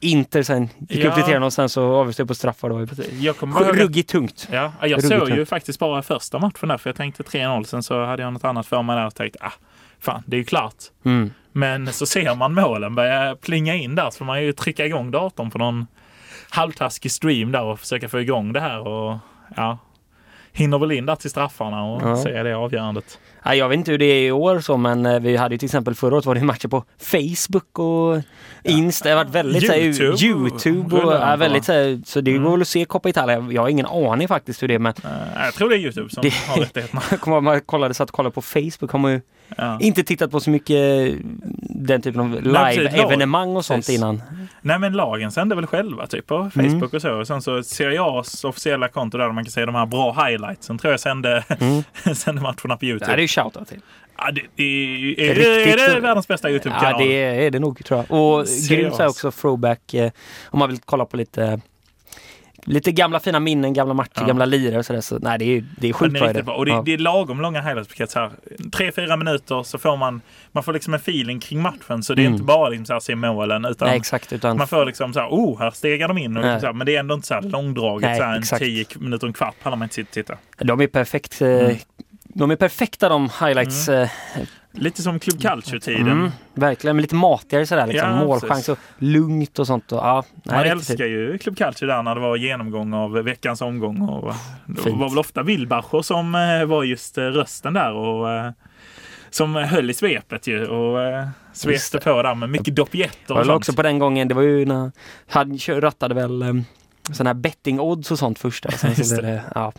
Inter 0.00 0.42
sen 0.42 0.68
gick 0.88 1.04
Ja. 1.04 1.08
upp 1.08 1.14
till 1.14 1.24
3-0 1.34 1.50
sen 1.50 1.68
så 1.68 1.82
avgjordes 1.84 2.16
det 2.16 2.26
på 2.26 2.34
straffar 2.34 2.68
då. 2.70 2.86
Jag 3.20 3.36
kommer 3.36 3.60
Ruggigt 3.72 4.10
tungt. 4.10 4.48
Ja, 4.52 4.72
jag 4.80 4.90
Ruggigt 4.90 5.08
såg 5.08 5.28
ju 5.30 5.36
tungt. 5.36 5.48
faktiskt 5.48 5.78
bara 5.78 6.02
första 6.02 6.38
matchen 6.38 6.68
där 6.68 6.78
för 6.78 6.90
jag 6.90 6.96
tänkte 6.96 7.22
3-0. 7.22 7.64
Sen 7.64 7.82
så 7.82 8.04
hade 8.04 8.22
jag 8.22 8.32
något 8.32 8.44
annat 8.44 8.66
för 8.66 8.82
mig 8.82 8.96
där 8.96 9.06
och 9.06 9.14
tänkte 9.14 9.38
ah, 9.42 9.52
fan 10.00 10.22
det 10.26 10.36
är 10.36 10.38
ju 10.38 10.44
klart. 10.44 10.74
Mm. 11.04 11.30
Men 11.52 11.92
så 11.92 12.06
ser 12.06 12.34
man 12.34 12.54
målen 12.54 12.94
börja 12.94 13.36
plinga 13.36 13.74
in 13.74 13.94
där 13.94 14.10
så 14.10 14.18
får 14.18 14.24
man 14.24 14.42
ju 14.42 14.52
trycka 14.52 14.86
igång 14.86 15.10
datorn 15.10 15.50
på 15.50 15.58
någon 15.58 15.86
halvtaskig 16.50 17.10
stream 17.12 17.52
där 17.52 17.62
och 17.62 17.80
försöka 17.80 18.08
få 18.08 18.20
igång 18.20 18.52
det 18.52 18.60
här 18.60 18.86
och 18.88 19.18
ja, 19.56 19.78
hinner 20.52 20.78
väl 20.78 20.92
in 20.92 21.06
där 21.06 21.16
till 21.16 21.30
straffarna 21.30 21.84
och 21.84 22.02
Ja. 22.02 22.16
se 22.16 22.42
det 22.42 22.56
avgörandet. 22.56 23.18
Ja, 23.44 23.54
jag 23.54 23.68
vet 23.68 23.76
inte 23.78 23.90
hur 23.90 23.98
det 23.98 24.04
är 24.04 24.22
i 24.26 24.32
år 24.32 24.60
så 24.60 24.76
men 24.76 25.06
eh, 25.06 25.20
vi 25.20 25.36
hade 25.36 25.54
ju 25.54 25.58
till 25.58 25.66
exempel 25.66 25.94
förra 25.94 26.14
året 26.14 26.26
var 26.26 26.34
det 26.34 26.40
matcher 26.44 26.68
på 26.68 26.84
Facebook 26.98 27.78
och 27.78 28.22
Insta. 28.64 29.08
Det 29.08 29.14
har 29.14 29.24
varit 29.24 29.34
väldigt 29.34 29.66
så 29.66 29.72
här, 29.72 29.78
YouTube. 29.80 30.26
Youtube 30.26 30.96
och 30.96 31.12
ja, 31.12 31.36
väldigt 31.36 31.64
så, 31.64 31.72
här, 31.72 32.00
så 32.06 32.20
det 32.20 32.30
Mm. 32.30 32.42
går 32.44 32.50
väl 32.50 32.60
att 32.62 32.68
se 32.68 32.84
Coppa 32.84 33.08
Italia. 33.08 33.46
Jag 33.50 33.62
har 33.62 33.68
ingen 33.68 33.86
aning 33.86 34.28
faktiskt 34.28 34.62
hur 34.62 34.68
det 34.68 34.74
är 34.74 34.78
men 34.78 34.94
jag 35.36 35.54
tror 35.54 35.68
det 35.68 35.76
är 35.76 35.78
Youtube 35.78 36.10
som 36.10 36.22
Det- 36.22 36.34
har 36.48 36.56
rättigheterna. 36.60 37.00
kommer 37.20 37.40
man 37.40 37.60
kollade, 37.60 37.94
satt 37.94 38.10
och 38.10 38.16
kollade 38.16 38.34
på 38.34 38.42
Facebook 38.42 38.92
man 38.92 39.12
ju 39.12 39.20
Ja. 39.56 39.78
inte 39.80 40.02
tittat 40.04 40.30
på 40.30 40.40
så 40.40 40.50
mycket 40.50 41.14
den 41.60 42.02
typen 42.02 42.20
av 42.20 42.42
live-evenemang 42.42 43.56
och 43.56 43.64
sånt 43.64 43.78
Precis. 43.78 43.96
innan. 43.98 44.22
Nej 44.60 44.78
men 44.78 44.92
lagen 44.92 45.32
sänder 45.32 45.56
väl 45.56 45.66
själva 45.66 46.06
typ 46.06 46.26
på 46.26 46.50
Facebook 46.54 46.94
och 46.94 47.02
så. 47.02 47.12
Och 47.12 47.26
sen 47.26 47.42
så 47.42 47.62
Serie 47.62 48.00
A's 48.00 48.46
officiella 48.46 48.88
konto 48.88 49.18
där 49.18 49.32
man 49.32 49.44
kan 49.44 49.50
se 49.52 49.64
de 49.66 49.74
här 49.74 49.86
bra 49.86 50.12
highlightsen 50.26 50.78
tror 50.78 50.92
jag 50.92 51.00
sände, 51.00 51.44
Mm. 51.60 51.82
sände 52.14 52.42
matcherna 52.42 52.54
på 52.76 52.76
Det 52.80 52.86
Youtube. 52.86 53.10
här 53.10 53.18
är 53.18 53.22
ju 53.22 53.28
shoutout 53.28 53.68
till. 53.68 53.80
Ja, 54.18 54.30
det, 54.30 54.40
det, 54.56 54.62
är, 54.62 55.30
är, 55.30 55.34
Riktigt- 55.34 55.80
är 55.88 55.94
det 55.94 56.00
världens 56.00 56.28
bästa 56.28 56.50
Youtube-kanal? 56.50 56.92
Ja, 56.92 57.06
det 57.06 57.44
är 57.46 57.50
det 57.50 57.58
nog 57.58 57.84
tror 57.84 58.04
jag. 58.08 58.20
Och 58.20 58.46
grymt 58.68 59.00
också 59.00 59.30
throwback 59.30 59.94
eh, 59.94 60.10
om 60.50 60.58
man 60.58 60.68
vill 60.68 60.78
kolla 60.84 61.04
på 61.04 61.16
lite 61.16 61.60
Lite 62.68 62.92
gamla 62.92 63.20
fina 63.20 63.40
minnen, 63.40 63.72
gamla 63.72 63.94
matcher, 63.94 64.10
Ja. 64.20 64.26
gamla 64.26 64.44
lirare 64.44 64.78
och 64.78 64.86
sådär. 64.86 65.00
Så 65.00 65.18
nej, 65.18 65.38
det 65.38 65.44
är, 65.44 65.64
det 65.78 65.88
är 65.88 65.92
sjukt 65.92 66.14
är 66.14 66.18
bra. 66.18 66.24
i 66.26 66.28
riktigt 66.28 66.44
bra. 66.44 66.54
Och 66.54 66.64
det, 66.64 66.70
Ja. 66.70 66.82
det 66.86 66.92
är 66.94 66.98
lagom 66.98 67.40
långa 67.40 67.60
highlights 67.60 68.12
så 68.12 68.18
här. 68.20 68.30
Tre, 68.72 68.92
fyra 68.92 69.16
minuter 69.16 69.62
så 69.62 69.78
får 69.78 69.96
man, 69.96 70.20
man 70.52 70.62
får 70.62 70.72
liksom 70.72 70.94
en 70.94 71.00
feeling 71.00 71.40
kring 71.40 71.62
matchen. 71.62 72.02
Så 72.02 72.14
det 72.14 72.22
är 72.22 72.26
Mm. 72.26 72.32
inte 72.32 72.44
bara 72.44 72.68
liksom 72.68 72.86
så 72.86 72.92
här, 72.92 73.00
se 73.00 73.14
målen 73.14 73.64
utan 73.64 73.88
Nej, 73.88 73.96
exakt. 73.96 74.32
Utan, 74.32 74.56
man 74.56 74.68
får 74.68 74.84
liksom 74.86 75.12
så 75.12 75.20
här, 75.20 75.28
oh, 75.28 75.58
här 75.58 75.70
stegar 75.70 76.08
de 76.08 76.18
in. 76.18 76.36
Och 76.36 76.42
liksom 76.42 76.60
så 76.60 76.66
här, 76.66 76.72
men 76.72 76.86
det 76.86 76.96
är 76.96 77.00
ändå 77.00 77.14
inte 77.14 77.26
så 77.26 77.34
här 77.34 77.42
långdraget. 77.42 78.08
Nej, 78.10 78.18
så 78.18 78.24
här, 78.24 78.32
en 78.34 78.38
exakt. 78.38 78.62
tio 78.62 78.84
minuter, 78.98 79.26
en 79.26 79.32
kvart 79.32 79.54
pallar 79.62 79.76
man 79.76 79.84
inte 79.86 79.94
sitta 79.94 80.08
och 80.08 80.14
titta. 80.14 80.64
de 80.64 80.80
är 80.80 80.86
perfekt. 80.86 81.42
eh, 81.42 81.48
Mm. 81.48 81.76
De 82.38 82.50
är 82.50 82.56
perfekta 82.56 83.08
de 83.08 83.30
highlights. 83.40 83.88
eh, 83.88 84.08
Lite 84.76 85.02
som 85.02 85.18
Club 85.18 85.40
Calcio-tiden. 85.40 86.08
Mm, 86.08 86.30
verkligen, 86.54 86.96
men 86.96 87.02
lite 87.02 87.14
matigare 87.14 87.66
sådär 87.66 87.86
liksom. 87.86 88.10
Ja, 88.10 88.24
Målchans 88.24 88.68
och 88.68 88.78
lugnt 88.98 89.58
och 89.58 89.66
sånt. 89.66 89.92
Och, 89.92 89.98
ja, 89.98 90.24
Man 90.44 90.54
älskar 90.64 90.96
fint. 90.96 91.00
ju 91.10 91.38
Club 91.38 91.56
Calcio 91.56 91.86
där 91.88 92.02
när 92.02 92.14
det 92.14 92.20
var 92.20 92.36
genomgång 92.36 92.94
av 92.94 93.12
veckans 93.12 93.60
omgång. 93.62 94.00
Och 94.00 94.34
det 94.66 94.82
Fint. 94.82 94.96
var 94.98 95.08
väl 95.08 95.18
ofta 95.18 95.42
Wilbacher 95.42 96.02
som 96.02 96.34
eh, 96.34 96.64
var 96.66 96.84
just 96.84 97.18
eh, 97.18 97.22
rösten 97.24 97.74
där 97.74 97.92
och 97.92 98.30
eh, 98.32 98.50
som 99.30 99.54
höll 99.54 99.90
i 99.90 99.94
svepet 99.94 100.46
ju 100.46 100.66
och 100.66 101.02
eh, 101.02 101.26
svepte 101.52 101.98
på 101.98 102.22
där 102.22 102.34
med 102.34 102.50
mycket 102.50 102.76
dopietter 102.76 103.18
Jag 103.26 103.30
och 103.30 103.36
var 103.36 103.44
sånt. 103.44 103.56
också 103.56 103.72
på 103.72 103.82
den 103.82 103.98
gången, 103.98 104.28
det 104.28 104.34
var 104.34 104.42
ju 104.42 104.64
när 104.66 104.92
han 105.28 105.58
rattade 105.68 106.14
väl 106.14 106.42
sådana 107.12 107.28
här 107.30 107.34
betting 107.34 107.80
odds 107.80 108.10
och 108.10 108.18
sånt 108.18 108.38
först. 108.38 108.66
Sen 108.78 108.94
blev 108.94 109.22
det, 109.22 109.42
ja. 109.54 109.72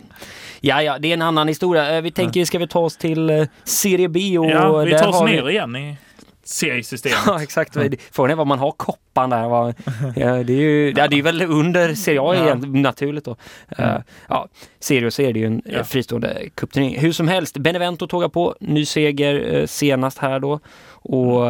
ja, 0.62 0.81
ja, 0.81 1.00
det 1.00 1.07
är 1.07 1.13
en 1.13 1.22
annan 1.22 1.48
historia. 1.48 1.96
Eh, 1.96 2.01
Vi 2.01 2.12
tänker, 2.12 2.46
ska 2.46 2.60
vi 2.60 2.67
ta 2.67 2.79
oss 2.79 2.98
till 2.98 3.29
eh, 3.29 3.48
Serie 3.63 4.10
B? 4.10 4.38
Och 4.38 4.46
Ja, 4.46 4.77
vi 4.77 4.91
där 4.91 5.00
tar 5.00 5.07
oss 5.07 5.22
ner 5.22 5.50
igen 5.50 5.75
i 5.75 5.98
seriesystemet. 6.43 7.17
Ja, 7.25 7.43
exakt. 7.43 7.77
Frågan 8.12 8.31
är 8.31 8.36
vad 8.36 8.48
man 8.48 8.60
har 8.60 8.72
koppan 8.72 9.29
där. 9.29 9.48
Vad, 9.48 9.75
ja, 10.15 10.43
det, 10.43 10.53
är 10.53 10.62
ju, 10.62 10.93
ja, 10.98 11.07
det 11.07 11.19
är 11.19 11.24
väl 11.24 11.41
under 11.41 11.93
Serie 11.93 12.22
A 12.22 12.36
Ja. 12.36 12.43
igen, 12.43 12.81
naturligt 12.81 13.25
då. 13.25 13.36
Mm. 13.77 14.01
Ja, 14.29 14.48
Serie 14.79 15.11
så 15.11 15.22
är 15.22 15.33
det 15.33 15.40
ju 15.40 15.46
en 15.46 15.61
Ja. 15.66 15.77
ja. 15.77 15.83
fristående 15.83 16.50
cupturnering. 16.55 17.00
Hur 17.00 17.11
som 17.11 17.27
helst, 17.27 17.57
Benevento 17.57 18.07
tågar 18.07 18.29
på. 18.29 18.55
Ny 18.59 18.85
seger 18.85 19.55
eh, 19.55 19.66
senast 19.66 20.18
här 20.18 20.40
då. 20.40 20.59
Och... 20.90 21.44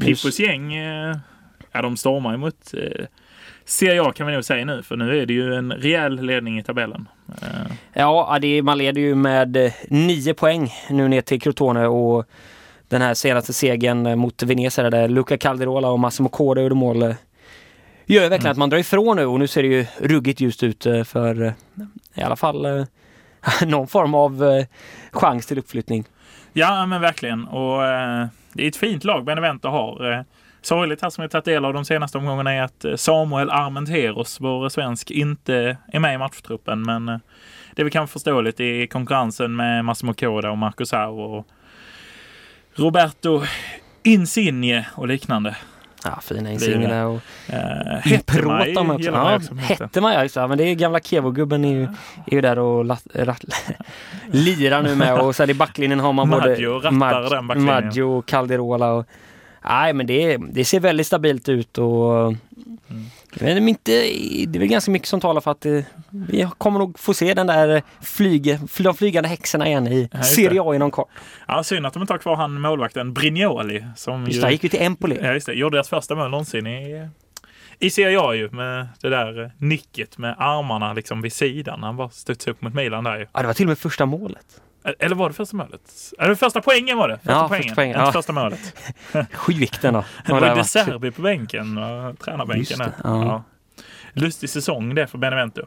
Pippos 0.00 0.40
gäng, 0.40 0.74
eh, 0.74 1.16
ja 1.72 1.82
de 1.82 1.96
stormar 1.96 2.32
ju 2.32 2.38
Serie 3.66 4.02
A 4.02 4.12
kan 4.12 4.26
vi 4.26 4.32
nog 4.32 4.44
säga 4.44 4.64
nu, 4.64 4.82
för 4.82 4.96
nu 4.96 5.22
är 5.22 5.26
det 5.26 5.32
ju 5.34 5.54
en 5.54 5.72
rejäl 5.72 6.20
ledning 6.26 6.58
i 6.58 6.62
tabellen. 6.62 7.08
Eh, 7.42 7.48
Ja, 7.92 8.38
det 8.40 8.62
man 8.62 8.78
leder 8.78 9.00
ju 9.00 9.14
med 9.14 9.56
eh, 9.56 9.72
nio 9.88 10.34
poäng 10.34 10.72
nu 10.90 11.08
ner 11.08 11.20
till 11.20 11.40
Crotone 11.40 11.86
och 11.86 12.26
den 12.88 13.02
här 13.02 13.14
senaste 13.14 13.52
segern 13.52 14.06
eh, 14.06 14.16
mot 14.16 14.42
Venezia 14.42 14.90
där 14.90 15.08
Luca 15.08 15.36
Calderola 15.38 15.88
och 15.90 16.00
Massimo 16.00 16.28
Corda 16.28 16.60
gjorde 16.62 16.74
mål 16.74 17.14
gör 18.06 18.20
verkligen 18.20 18.40
Mm. 18.40 18.50
att 18.50 18.56
man 18.56 18.70
drar 18.70 18.78
ifrån 18.78 19.16
nu 19.16 19.26
och 19.26 19.38
nu 19.38 19.46
ser 19.46 19.62
det 19.62 19.68
ju 19.68 19.86
ruggigt 20.00 20.40
ljust 20.40 20.62
ut 20.62 20.86
för 21.04 21.54
i 22.14 22.22
alla 22.22 22.36
fall 22.36 22.66
någon 23.66 23.86
form 23.86 24.14
av 24.14 24.64
chans 25.12 25.46
till 25.46 25.58
uppflyttning. 25.58 26.04
Ja, 26.52 26.86
men 26.86 27.00
verkligen. 27.00 27.44
Och 27.44 27.84
eh, 27.84 28.26
det 28.52 28.64
är 28.64 28.68
ett 28.68 28.76
fint 28.76 29.04
lag 29.04 29.24
Benevento 29.24 29.68
har. 29.68 30.24
Sorgligt 30.64 31.02
här 31.02 31.10
som 31.10 31.22
jag 31.22 31.30
tagit 31.30 31.44
del 31.44 31.64
av 31.64 31.72
de 31.74 31.84
senaste 31.84 32.18
omgångarna 32.18 32.52
är 32.52 32.62
att 32.62 32.84
eh, 32.84 32.96
Samuel 32.96 33.50
Armenteros, 33.50 34.40
vår 34.40 34.68
svensk, 34.68 35.10
inte 35.10 35.76
är 35.92 36.00
med 36.00 36.14
i 36.14 36.18
matchtruppen. 36.18 36.82
Men 36.82 37.08
eh, 37.08 37.18
det 37.74 37.82
är 37.82 37.84
väl 37.84 37.92
kanske 37.92 38.12
förståeligt 38.12 38.60
i 38.60 38.86
konkurrensen 38.86 39.56
med 39.56 39.84
Massimo 39.84 40.14
Coda 40.14 40.50
och 40.50 40.58
Marcus 40.58 40.92
Au 40.92 41.20
och 41.20 41.46
Roberto 42.74 43.42
Insigne 44.02 44.86
och 44.94 45.08
liknande. 45.08 45.56
Ja, 46.04 46.20
fina 46.22 46.50
där 46.88 47.06
och 47.06 47.20
Eh, 47.46 48.00
Hettemaj 48.04 48.76
också. 48.76 49.10
Ja, 49.10 49.36
också. 49.36 49.54
Hettemaj, 49.54 50.16
det. 50.16 50.36
Ja, 50.36 50.46
men 50.46 50.58
det 50.58 50.64
är 50.64 50.74
gamla 50.74 51.00
Kevo-gubben 51.00 51.64
är 51.64 51.72
ju, 51.72 51.82
är 52.26 52.32
ju 52.32 52.40
där 52.40 52.58
och 52.58 52.84
lat, 52.84 53.06
rat, 53.14 53.44
lirar 54.26 54.82
nu 54.82 54.94
med 54.94 55.20
och 55.20 55.36
sen 55.36 55.50
i 55.50 55.54
backlinjen 55.54 56.00
har 56.00 56.12
man 56.12 56.30
både 56.30 56.48
Maggio 56.48 56.80
den 56.80 56.98
backlinjen. 56.98 57.64
Maggio 57.64 58.02
och 58.02 58.26
Calderola. 58.26 58.92
Och, 58.92 59.06
nej, 59.64 59.92
men 59.92 60.06
det, 60.06 60.36
det 60.36 60.64
ser 60.64 60.80
väldigt 60.80 61.06
stabilt 61.06 61.48
ut 61.48 61.78
och 61.78 62.34
Mm. 62.90 63.04
men 63.56 63.68
inte, 63.68 63.90
det 64.46 64.56
är 64.56 64.58
väl 64.58 64.68
ganska 64.68 64.90
mycket 64.90 65.08
som 65.08 65.20
talar 65.20 65.40
för 65.40 65.50
att 65.50 65.60
det, 65.60 65.84
vi 66.10 66.48
kommer 66.58 66.78
nog 66.78 66.98
få 66.98 67.14
se 67.14 67.34
den 67.34 67.46
där 67.46 67.82
flyge, 68.00 68.60
de 68.78 68.94
flygande 68.94 69.28
häxorna 69.28 69.66
igen 69.66 69.86
i 69.86 70.08
Ja, 70.12 70.22
Serie. 70.22 70.62
A 70.62 70.74
inom 70.74 70.90
kort. 70.90 71.08
Ja, 71.48 71.62
synd 71.64 71.86
att 71.86 71.92
de 71.92 72.02
inte 72.02 72.12
har 72.12 72.18
kvar 72.18 72.36
han 72.36 72.60
målvakten 72.60 73.12
Brignoli. 73.14 73.84
Som 73.96 74.24
Just 74.24 74.36
ju, 74.36 74.40
det, 74.40 74.50
gick 74.52 74.62
ju 74.62 74.68
till 74.68 74.82
Empoli. 74.82 75.18
Ja, 75.22 75.32
just 75.32 75.46
det. 75.46 75.52
Gjorde 75.52 75.76
deras 75.76 75.88
första 75.88 76.14
mål 76.14 76.30
någonsin 76.30 76.66
i, 76.66 77.08
i 77.78 77.90
Serie 77.90 78.20
A 78.20 78.34
ju. 78.34 78.50
Med 78.50 78.88
det 79.00 79.08
där 79.08 79.52
nicket 79.58 80.18
med 80.18 80.34
armarna 80.38 80.92
liksom 80.92 81.22
vid 81.22 81.32
sidan. 81.32 81.82
Han 81.82 81.96
bara 81.96 82.08
studsade 82.10 82.50
upp 82.50 82.62
mot 82.62 82.74
Milan 82.74 83.04
där 83.04 83.18
ju. 83.18 83.26
Ja, 83.32 83.40
det 83.40 83.46
var 83.46 83.54
till 83.54 83.66
och 83.66 83.68
med 83.68 83.78
första 83.78 84.06
målet. 84.06 84.60
Eller 84.98 85.14
var 85.16 85.28
det 85.28 85.34
första 85.34 85.56
målet? 85.56 85.80
Eller 86.18 86.34
första 86.34 86.60
poängen 86.60 86.98
var 86.98 87.08
det? 87.08 87.16
Första 87.18 87.32
Ja, 87.32 87.46
poängen. 87.48 87.62
första 87.62 87.74
poängen, 87.74 87.96
Inte 87.96 88.06
ja. 88.06 88.12
första 88.12 88.32
målet. 88.32 88.74
Skitvikten 89.32 89.94
då. 89.94 90.04
Det 90.26 90.32
var 90.32 90.40
där 90.40 90.54
De? 90.54 90.64
Serbi 90.64 91.10
på 91.10 91.22
bänken 91.22 91.78
och 91.78 92.18
tränarbänken. 92.18 92.78
Det, 92.78 92.92
ja. 93.04 93.24
Ja. 93.24 93.42
Lustig 94.12 94.50
säsong 94.50 94.94
det 94.94 95.06
för 95.06 95.18
Benevento. 95.18 95.62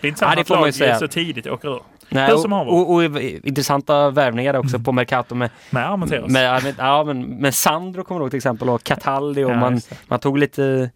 Det 0.00 0.06
är 0.06 0.08
inte 0.08 0.24
Ja, 0.24 0.28
sant 0.28 0.36
det 0.36 0.40
att 0.40 0.46
ju 0.50 0.64
lag 0.64 0.74
säga. 0.74 0.98
så 0.98 1.08
tidigt 1.08 1.46
åker 1.46 1.68
ur. 1.68 1.82
Nej, 2.10 2.32
och, 2.32 2.52
och, 2.52 2.94
och, 2.94 3.04
intressanta 3.22 4.10
värvningar 4.10 4.54
också 4.56 4.78
på 4.78 4.92
Mercato 4.92 5.34
med, 5.34 5.50
Med 5.70 5.90
Armenteros. 5.90 6.30
med, 6.32 6.62
med, 6.62 6.74
ja, 6.78 7.04
men, 7.04 7.22
med 7.22 7.54
Sandro 7.54 8.04
kommer 8.04 8.20
jag 8.20 8.24
ihåg 8.24 8.30
till 8.30 8.36
exempel 8.36 8.68
och 8.68 8.82
Cataldi 8.82 9.44
och 9.44 9.50
Ja, 9.50 9.54
man, 9.56 9.80
man 10.08 10.18
tog 10.20 10.38
lite 10.38 10.90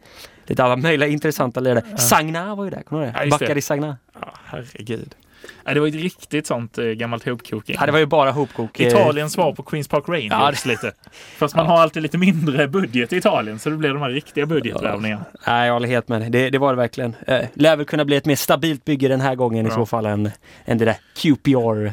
Lite 0.46 0.64
alla 0.64 0.76
möjliga 0.76 1.08
intressanta 1.08 1.60
ledare. 1.60 1.98
Sagna 1.98 2.54
var 2.54 2.64
ju 2.64 2.70
där, 2.70 2.82
kommer 2.82 3.02
du 3.02 3.08
ihåg 3.08 3.16
Ja, 3.16 3.20
det? 3.20 3.24
det. 3.26 3.30
Backari 3.30 3.60
Sagna. 3.62 3.96
Ja, 4.20 4.28
herregud. 4.44 5.14
Ja, 5.64 5.74
det 5.74 5.80
var 5.80 5.86
ett 5.86 5.94
riktigt 5.94 6.46
sånt 6.46 6.78
eh, 6.78 6.84
gammalt 6.84 7.24
hopkoking. 7.28 7.76
Ja, 7.80 7.86
det 7.86 7.92
var 7.92 7.98
ju 7.98 8.06
bara 8.06 8.30
hopkok. 8.30 8.80
eh, 8.80 8.86
Italiens 8.86 9.32
svar 9.32 9.52
på 9.52 9.62
Queens 9.62 9.88
Park 9.88 10.04
Rangers 10.08 10.64
Ja, 10.66 10.70
lite. 10.70 10.92
Fast 11.38 11.56
man 11.56 11.66
har 11.66 11.78
alltid 11.80 12.02
lite 12.02 12.18
mindre 12.18 12.68
budget 12.68 13.12
i 13.12 13.16
Italien 13.16 13.58
så 13.58 13.70
det 13.70 13.76
blir 13.76 13.88
de 13.90 14.02
här 14.02 14.10
riktiga 14.10 14.46
budgetvärvningarna. 14.46 15.24
Nej, 15.46 15.66
jag 15.66 15.72
håller 15.74 15.88
helt 15.88 16.08
med. 16.08 16.32
Det, 16.32 16.50
det 16.50 16.58
var 16.58 16.72
det 16.72 16.76
verkligen. 16.76 17.16
Eh, 17.26 17.40
lär 17.54 17.76
väl 17.76 17.86
kunna 17.86 18.04
bli 18.04 18.16
ett 18.16 18.24
mer 18.26 18.36
stabilt 18.36 18.84
bygge 18.84 19.08
den 19.08 19.20
här 19.20 19.34
gången 19.34 19.66
i 19.66 19.68
Ja. 19.68 19.74
så 19.74 19.86
fall 19.86 20.06
än, 20.06 20.30
än 20.64 20.78
det 20.78 20.84
där 20.84 20.96
QPR 21.16 21.92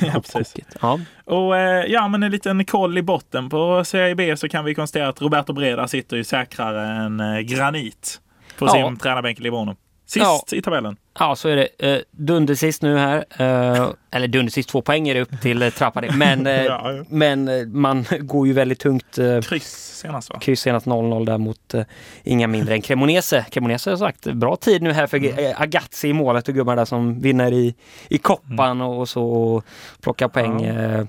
Ja, 0.14 0.20
precis. 0.20 0.54
Ja. 0.80 1.00
Och 1.24 1.56
eh, 1.56 1.84
ja, 1.88 2.08
men 2.08 2.22
en 2.22 2.30
liten 2.30 2.64
koll 2.64 2.98
i 2.98 3.02
botten 3.02 3.48
på 3.50 3.84
Serie 3.84 4.14
B 4.14 4.36
så 4.36 4.48
kan 4.48 4.64
vi 4.64 4.74
konstatera 4.74 5.08
att 5.08 5.20
Roberto 5.22 5.52
Breda 5.52 5.88
sitter 5.88 6.16
ju 6.16 6.24
säkrare 6.24 6.86
än 7.04 7.20
eh, 7.20 7.38
granit 7.40 8.20
på 8.58 8.66
Ja. 8.66 8.72
sin 8.72 8.96
tränarbänk 8.96 9.40
i 9.40 9.42
Livorno. 9.42 9.76
Sist 10.10 10.52
i 10.52 10.62
tabellen. 10.62 10.96
Ja, 11.18 11.36
så 11.36 11.48
är 11.48 11.56
det. 11.56 11.68
Eh, 11.94 12.00
dundersist 12.10 12.82
nu 12.82 12.96
här. 12.98 13.24
Eh, 13.38 13.88
eller 14.10 14.28
dundersist, 14.28 14.68
två 14.68 14.82
poäng 14.82 15.08
är 15.08 15.14
det 15.14 15.20
upp 15.20 15.40
till 15.42 15.62
eh, 15.62 15.70
Trappade. 15.70 16.12
Men, 16.16 16.46
eh, 16.46 16.62
Ja, 16.64 16.92
ja. 16.92 17.04
men 17.08 17.48
eh, 17.48 17.66
man 17.66 18.04
går 18.20 18.46
ju 18.46 18.52
väldigt 18.52 18.78
tungt. 18.78 19.18
Eh, 19.18 19.40
Kryss 19.40 19.96
senast 20.00 20.30
va? 20.30 20.38
kryss 20.40 20.60
senast 20.60 20.86
0-0 20.86 21.26
där 21.26 21.38
mot 21.38 21.74
eh, 21.74 21.82
inga 22.24 22.46
mindre 22.46 22.74
än 22.74 22.82
Cremonese. 22.82 23.44
Cremonese 23.50 23.86
har 23.90 23.96
sagt 23.96 24.24
bra 24.26 24.56
tid 24.56 24.82
nu 24.82 24.92
här 24.92 25.06
för 25.06 25.16
Mm. 25.16 25.38
eh, 25.38 25.60
Agazzi 25.60 26.08
i 26.08 26.12
målet 26.12 26.48
och 26.48 26.54
gubbarna 26.54 26.76
där 26.80 26.84
som 26.84 27.20
vinner 27.20 27.52
i, 27.52 27.74
i 28.08 28.18
koppan 28.18 28.80
och 28.80 29.08
så 29.08 29.24
och 29.24 29.64
plockar 30.00 30.28
poäng. 30.28 30.62
Mm. 30.64 30.90
Ja. 30.90 30.98
Eh, 31.00 31.06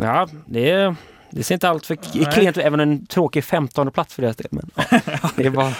ja, 0.00 0.28
det 0.46 0.70
är, 0.70 0.96
det 1.36 1.42
ser 1.42 1.54
inte 1.54 1.68
allt 1.68 1.86
för 1.86 1.96
klent 2.32 2.58
ut, 2.58 2.64
även 2.64 2.80
en 2.80 3.06
tråkig 3.06 3.44
15 3.44 3.90
plats 3.90 4.14
för 4.14 4.22
deras 4.22 4.36
del. 4.36 4.46
Men, 4.50 4.70
ja, 5.22 5.30
det 5.36 5.46
är 5.46 5.50
bara 5.50 5.72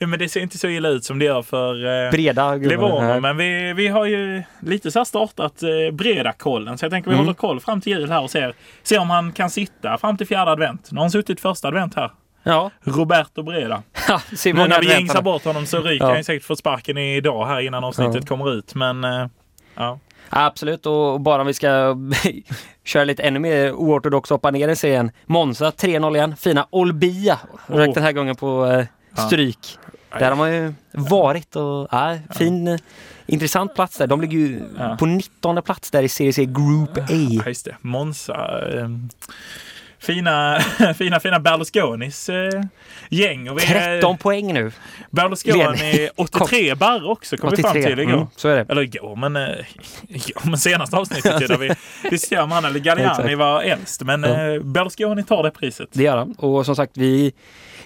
men 0.00 0.18
det 0.18 0.28
ser 0.28 0.40
inte 0.40 0.58
så 0.58 0.68
illa 0.68 0.88
ut 0.88 1.04
som 1.04 1.18
det 1.18 1.24
gör 1.24 1.42
för 1.42 2.04
eh, 2.06 2.10
breda 2.10 2.54
Livorno. 2.54 3.00
gubbar. 3.00 3.20
Men 3.20 3.36
vi, 3.36 3.72
vi 3.72 3.88
har 3.88 4.04
ju 4.04 4.42
lite 4.60 4.90
så 4.90 4.98
här 4.98 5.04
startat 5.04 5.62
eh, 5.62 5.94
breda 5.94 6.32
kollen. 6.32 6.78
Så 6.78 6.84
jag 6.84 6.92
tänker 6.92 7.10
vi 7.10 7.14
Mm. 7.14 7.26
håller 7.26 7.34
koll 7.36 7.60
fram 7.60 7.80
till 7.80 7.92
jul 7.92 8.10
här 8.10 8.22
och 8.22 8.30
ser, 8.30 8.54
ser 8.82 8.98
om 8.98 9.10
han 9.10 9.32
kan 9.32 9.50
sitta 9.50 9.98
fram 9.98 10.16
till 10.16 10.26
fjärde 10.26 10.50
advent. 10.50 10.88
Nu 10.90 10.96
har 10.96 11.04
han 11.04 11.10
suttit 11.10 11.40
första 11.40 11.68
advent 11.68 11.94
här. 11.94 12.10
Ja, 12.42 12.70
Roberto 12.84 13.42
Breda. 13.42 13.82
ja 14.08 14.20
Nu 14.44 14.52
när 14.52 14.80
vi 14.80 14.92
ängsar 14.94 15.22
bort 15.22 15.44
honom 15.44 15.66
så 15.66 15.80
ryker 15.80 16.06
Ja. 16.06 16.14
han 16.14 16.24
säkert 16.24 16.44
få 16.46 16.56
sparken 16.56 16.98
idag 16.98 17.46
här 17.46 17.60
innan 17.60 17.84
avsnittet 17.84 18.14
Ja. 18.20 18.26
kommer 18.26 18.54
ut. 18.54 18.74
Men 18.74 19.04
eh, 19.04 19.26
ja. 19.74 19.98
Absolut, 20.30 20.86
och 20.86 21.20
bara 21.20 21.40
om 21.40 21.46
vi 21.46 21.54
ska 21.54 21.96
köra 22.84 23.04
lite 23.04 23.22
ännu 23.22 23.38
mer 23.38 23.72
oortodox 23.72 24.30
hoppa 24.30 24.50
ner 24.50 24.68
i 24.68 24.76
serien. 24.76 25.10
Monza 25.26 25.70
3-0 25.70 26.16
igen. 26.16 26.36
Fina 26.36 26.66
Olbia 26.70 27.38
Oh. 27.68 27.76
den 27.94 28.02
här 28.02 28.12
gången 28.12 28.36
på 28.36 28.66
eh, 28.66 28.86
Ja. 29.16 29.22
stryk. 29.22 29.78
Där 30.18 30.28
har 30.28 30.36
man 30.36 30.54
ju 30.54 30.74
varit 30.92 31.56
och 31.56 31.88
ja, 31.90 32.16
fin, 32.34 32.68
eh, 32.68 32.78
intressant 33.26 33.74
plats 33.74 33.96
där. 33.98 34.06
De 34.06 34.20
ligger 34.20 34.38
ju 34.38 34.62
Ja. 34.78 34.96
på 34.98 35.06
19 35.06 35.62
plats 35.62 35.90
där 35.90 36.02
i 36.02 36.08
Serie 36.08 36.32
C 36.32 36.44
Group 36.44 36.96
A. 36.98 37.02
Ja, 37.08 37.42
just 37.46 37.64
det. 37.64 37.76
Monza. 37.80 38.60
Fina, 40.00 40.60
fina, 40.98 41.20
fina 41.20 41.40
Berlusconis 41.40 42.28
eh, 42.28 42.62
gäng. 43.08 43.50
Och 43.50 43.58
vi 43.58 43.62
är- 43.62 43.94
13 44.00 44.18
poäng 44.18 44.54
nu. 44.54 44.72
Berlusconi 45.10 45.58
Ledning. 45.58 46.08
83 46.16 46.74
barr 46.74 47.10
också 47.10 47.36
kom 47.36 47.50
vi 47.50 47.62
fram 47.62 47.70
83. 47.70 47.90
till 47.90 47.98
igår. 48.00 48.12
Mm, 48.12 48.26
så 48.36 48.48
är 48.48 48.56
det. 48.56 48.66
Eller 48.72 48.82
igår, 48.82 49.16
men, 49.16 49.36
eh, 49.36 49.42
igår, 50.08 50.42
men 50.48 50.58
senaste 50.58 50.96
avsnittet 50.96 51.48
där 51.48 51.58
vi 51.58 51.70
diskuterade 52.10 52.44
om 52.44 52.50
han 52.50 52.64
eller 52.64 52.80
Galliani 52.80 53.34
var 53.34 53.62
äldst. 53.62 54.02
Men 54.02 54.22
Ja. 54.22 54.28
eh, 54.54 54.60
Berlusconi 54.62 55.24
tar 55.24 55.42
det 55.42 55.50
priset. 55.50 55.88
Det 55.92 56.02
gör 56.02 56.16
han. 56.16 56.32
Och 56.38 56.66
som 56.66 56.76
sagt, 56.76 56.92
vi, 56.96 57.32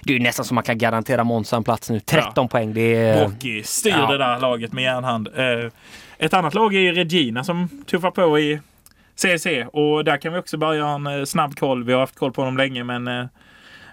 det 0.01 0.15
är 0.15 0.19
nästan 0.19 0.45
som 0.45 0.55
man 0.55 0.63
kan 0.63 0.77
garantera 0.77 1.23
Monza 1.23 1.55
en 1.55 1.63
plats 1.63 1.89
nu. 1.89 1.99
13 1.99 2.47
poäng. 2.47 2.73
Det 2.73 2.95
är... 2.95 3.27
Brocchi 3.27 3.63
styr 3.63 3.89
ja. 3.91 4.11
det 4.11 4.17
där 4.17 4.39
laget 4.39 4.73
med 4.73 4.83
järnhand. 4.83 5.27
Eh, 5.35 5.71
ett 6.17 6.33
annat 6.33 6.53
lag 6.53 6.75
är 6.75 6.93
Regina 6.93 7.43
som 7.43 7.83
tuffar 7.85 8.11
på 8.11 8.39
i 8.39 8.59
CC 9.15 9.47
och 9.73 10.03
där 10.03 10.17
kan 10.17 10.33
vi 10.33 10.39
också 10.39 10.57
bara 10.57 10.75
göra 10.75 10.89
en 10.89 11.07
eh, 11.07 11.23
snabb 11.25 11.55
koll. 11.55 11.83
Vi 11.83 11.93
har 11.93 11.99
haft 11.99 12.15
koll 12.15 12.31
på 12.31 12.45
dem 12.45 12.57
länge 12.57 12.83
men 12.83 13.07
eh, 13.07 13.25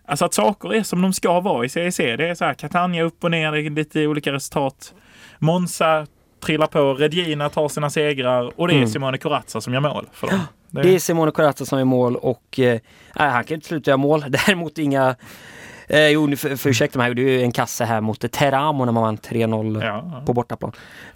alltså 0.05 0.25
att 0.25 0.35
saker 0.35 0.75
är 0.75 0.83
som 0.83 1.03
de 1.03 1.13
ska 1.13 1.41
vara 1.41 1.65
i 1.65 1.69
CC. 1.69 1.97
Det 2.17 2.29
är 2.29 2.35
så 2.35 2.45
här 2.45 2.55
Catania 2.55 3.03
upp 3.03 3.25
och 3.25 3.31
ner, 3.31 3.53
det 3.53 3.61
är 3.61 3.71
lite 3.71 4.07
olika 4.07 4.33
resultat. 4.33 4.95
Monza 5.39 6.07
trillar 6.45 6.67
på, 6.67 6.95
Regina 6.95 7.49
tar 7.49 7.69
sina 7.69 7.91
segrar 7.91 8.61
och 8.61 8.69
det 8.69 8.75
är 8.75 8.77
Mm. 8.77 8.89
Simone 8.89 9.19
Corazza 9.19 9.61
som 9.61 9.75
gör 9.75 9.81
mål 9.81 10.07
för 10.13 10.27
dem. 10.27 10.39
Det- 10.39 10.47
Det 10.83 10.95
är 10.95 10.99
Simone 10.99 11.31
Corazza 11.33 11.65
som 11.65 11.79
är 11.79 11.85
mål 11.85 12.17
och 12.17 12.59
eh, 12.59 12.81
han 13.15 13.45
kan 13.45 13.55
inte 13.55 13.67
sluta 13.67 13.91
göra 13.91 13.97
mål. 13.97 14.25
Däremot 14.29 14.79
inga 14.79 15.17
Eh, 15.91 16.09
jo, 16.09 16.37
för, 16.37 16.57
för 16.57 16.71
ursäkta 16.71 16.99
mig, 16.99 17.15
det 17.15 17.23
är 17.23 17.39
ju 17.39 17.43
en 17.43 17.53
kasse 17.53 17.85
här 17.85 18.01
mot 18.01 18.33
Teramo 18.33 18.85
när 18.85 18.93
man 18.93 19.03
vann 19.03 19.17
3-0 19.19 19.85
Ja, 19.85 20.23
på 20.27 20.33
bortaplan. 20.33 20.73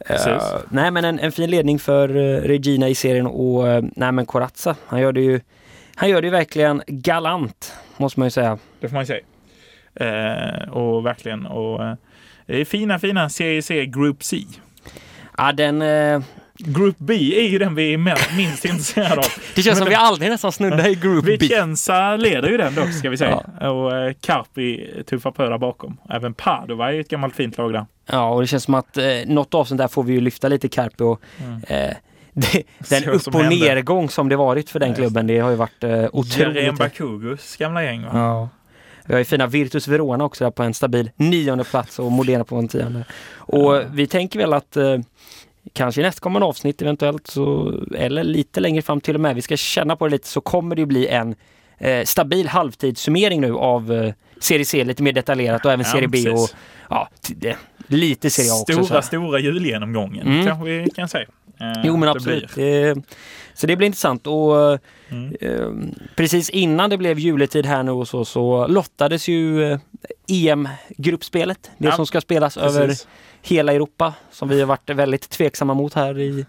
Eh, 0.07 0.43
nej 0.69 0.91
men 0.91 1.05
en, 1.05 1.19
en 1.19 1.33
fin 1.33 1.51
ledning 1.51 1.79
för 1.79 2.17
eh, 2.17 2.41
Regina 2.41 2.89
i 2.89 2.95
serien 2.95 3.27
och 3.27 3.69
eh, 3.69 3.85
nej 3.97 4.13
men 4.13 4.27
Corazza, 4.27 4.77
han 4.87 5.01
gör 5.01 5.13
det 5.13 5.21
ju 5.21 5.41
han 5.97 6.09
gör 6.09 6.21
det 6.23 6.27
ju 6.27 6.31
verkligen 6.31 6.83
galant, 6.87 7.75
måste 7.97 8.21
man 8.21 8.27
ju 8.27 8.31
säga. 8.31 8.59
Det 8.81 8.89
får 8.89 8.95
man 8.95 9.03
ju 9.03 9.07
säga. 9.07 9.25
Eh, 9.95 10.69
och 10.69 11.07
verkligen. 11.07 11.47
Och, 11.47 11.85
eh, 11.85 11.95
det 12.47 12.61
är 12.61 12.65
fina, 12.65 12.99
fina 12.99 13.29
CEC 13.29 13.69
Group 13.69 14.25
C. 14.25 14.37
Ja, 15.37 15.53
den, 15.53 15.83
Group 16.59 16.97
B 16.99 17.15
är 17.15 17.49
ju 17.49 17.59
den 17.59 17.75
vi 17.75 17.95
är 17.95 18.37
minst 18.37 18.65
intresserade 18.65 19.17
av. 19.21 19.27
det 19.55 19.63
känns 19.63 19.79
som 19.79 19.89
vi 19.89 19.95
aldrig 19.95 20.31
nästan 20.31 20.53
snuddar 20.53 20.87
i 20.89 20.95
Group 20.95 21.25
B. 21.25 21.37
Vicenza 21.41 22.17
leder 22.17 22.49
ju 22.49 22.57
den 22.57 22.75
dock 22.75 22.93
ska 22.93 23.11
vi 23.11 23.17
säga. 23.17 23.37
Och 23.71 23.97
eh, 23.97 24.13
Carpi 24.21 24.91
tuffar 25.07 25.31
på 25.31 25.43
där 25.49 25.59
bakom. 25.59 25.97
Även 26.11 26.35
Padova 26.35 26.93
är 26.93 27.01
ett 27.01 27.09
gammalt 27.09 27.37
fint 27.37 27.59
lag 27.59 27.73
där. 27.73 27.87
Ja, 28.07 28.29
och 28.31 28.41
det 28.41 28.47
känns 28.47 28.65
som 28.65 28.75
att 28.75 28.97
eh, 28.97 29.05
något 29.27 29.55
avsnitt 29.55 29.79
där 29.79 29.89
får 29.89 30.03
vi 30.03 30.13
ju 30.13 30.21
lyfta 30.21 30.49
lite 30.49 30.69
Carpi 30.69 31.05
och 31.05 31.21
Mm. 31.43 31.61
eh, 31.69 31.95
det, 32.33 32.63
den 32.91 33.05
upp 33.09 33.27
och 33.35 33.45
nedgång 33.45 34.09
som 34.11 34.29
det 34.29 34.37
varit 34.37 34.71
för 34.71 34.81
den 34.81 34.89
Ja, 34.89 34.95
klubben, 34.95 35.27
det 35.27 35.39
har 35.39 35.51
ju 35.51 35.57
varit 35.57 35.85
eh, 35.85 35.91
Jerem 35.91 36.09
otroligt. 36.13 36.79
Bakugus 36.79 37.57
gamla 37.57 37.85
gäng 37.85 38.03
va? 38.03 38.09
Ja. 38.13 38.49
Vi 39.07 39.15
har 39.15 39.19
ju 39.19 39.25
fina 39.25 39.47
Virtus 39.47 39.89
Verona 39.89 40.25
också 40.25 40.45
där 40.45 40.51
på 40.51 40.63
en 40.63 40.75
stabil 40.75 41.11
nionde 41.17 41.65
plats 41.65 41.99
och 41.99 42.13
Modena 42.13 42.45
på 42.45 42.57
en 42.57 42.69
tionde. 42.69 43.05
Och 43.37 43.75
Ja. 43.77 43.83
vi 43.93 44.07
tänker 44.07 44.39
väl 44.39 44.53
att 44.53 44.77
eh, 44.77 44.99
kanske 45.73 46.01
i 46.01 46.05
nästkommande 46.05 46.47
avsnitt 46.47 46.83
eventuellt 46.83 47.27
så, 47.27 47.75
eller 47.97 48.25
lite 48.25 48.61
längre 48.61 48.83
fram 48.83 49.01
till 49.01 49.15
och 49.15 49.21
med, 49.21 49.35
vi 49.35 49.43
ska 49.43 49.57
känna 49.57 49.97
på 49.97 50.05
det 50.07 50.11
lite, 50.13 50.29
så 50.29 50.41
kommer 50.41 50.77
det 50.77 50.87
bli 50.87 51.07
en 51.09 51.35
eh, 51.79 52.05
stabil 52.05 52.49
halvtidssummering 52.49 53.41
nu 53.41 53.55
av 53.55 53.93
eh, 53.93 54.13
Serie 54.41 54.65
C 54.65 54.85
lite 54.85 55.03
mer 55.03 55.13
detaljerat 55.13 55.65
och 55.65 55.73
även 55.73 55.87
Ja, 55.87 55.93
Serie 55.93 56.09
B 56.09 56.31
och 56.31 56.49
ja, 56.91 57.09
det, 57.37 57.57
lite 57.87 58.31
Serie 58.31 58.53
A 58.53 58.55
också. 58.61 58.85
Stora, 58.85 59.03
stora 59.03 59.39
julgenomgången 59.41 60.27
Mm. 60.27 60.47
kanske 60.47 60.65
vi 60.65 60.91
kan 60.91 61.09
säga. 61.09 61.27
Eh, 61.61 61.83
Jo 61.85 61.97
men 61.97 62.09
absolut. 62.09 62.55
Det, 62.55 62.95
så 63.55 63.67
det 63.67 63.77
blir 63.77 63.87
intressant 63.87 64.27
och 64.27 64.79
Mm. 65.11 65.35
eh, 65.41 65.69
precis 66.17 66.51
innan 66.51 66.91
det 66.91 66.99
blev 66.99 67.19
juletid 67.19 67.67
här 67.67 67.83
nu 67.83 67.91
och 67.91 68.09
så, 68.09 68.25
så 68.25 68.67
lottades 68.67 69.29
ju 69.29 69.65
eh, 69.73 69.79
EM-gruppspelet. 70.29 71.71
Det 71.79 71.87
Ja, 71.89 71.93
som 71.97 72.07
ska 72.07 72.21
spelas 72.21 72.57
över 72.57 72.87
Precis. 72.87 73.09
Hela 73.47 73.73
Europa 73.73 74.15
som 74.31 74.49
vi 74.49 74.61
har 74.61 74.67
varit 74.67 74.91
väldigt 74.91 75.31
tveksamma 75.31 75.75
mot 75.75 75.95
här 75.95 76.19
i, 76.19 76.47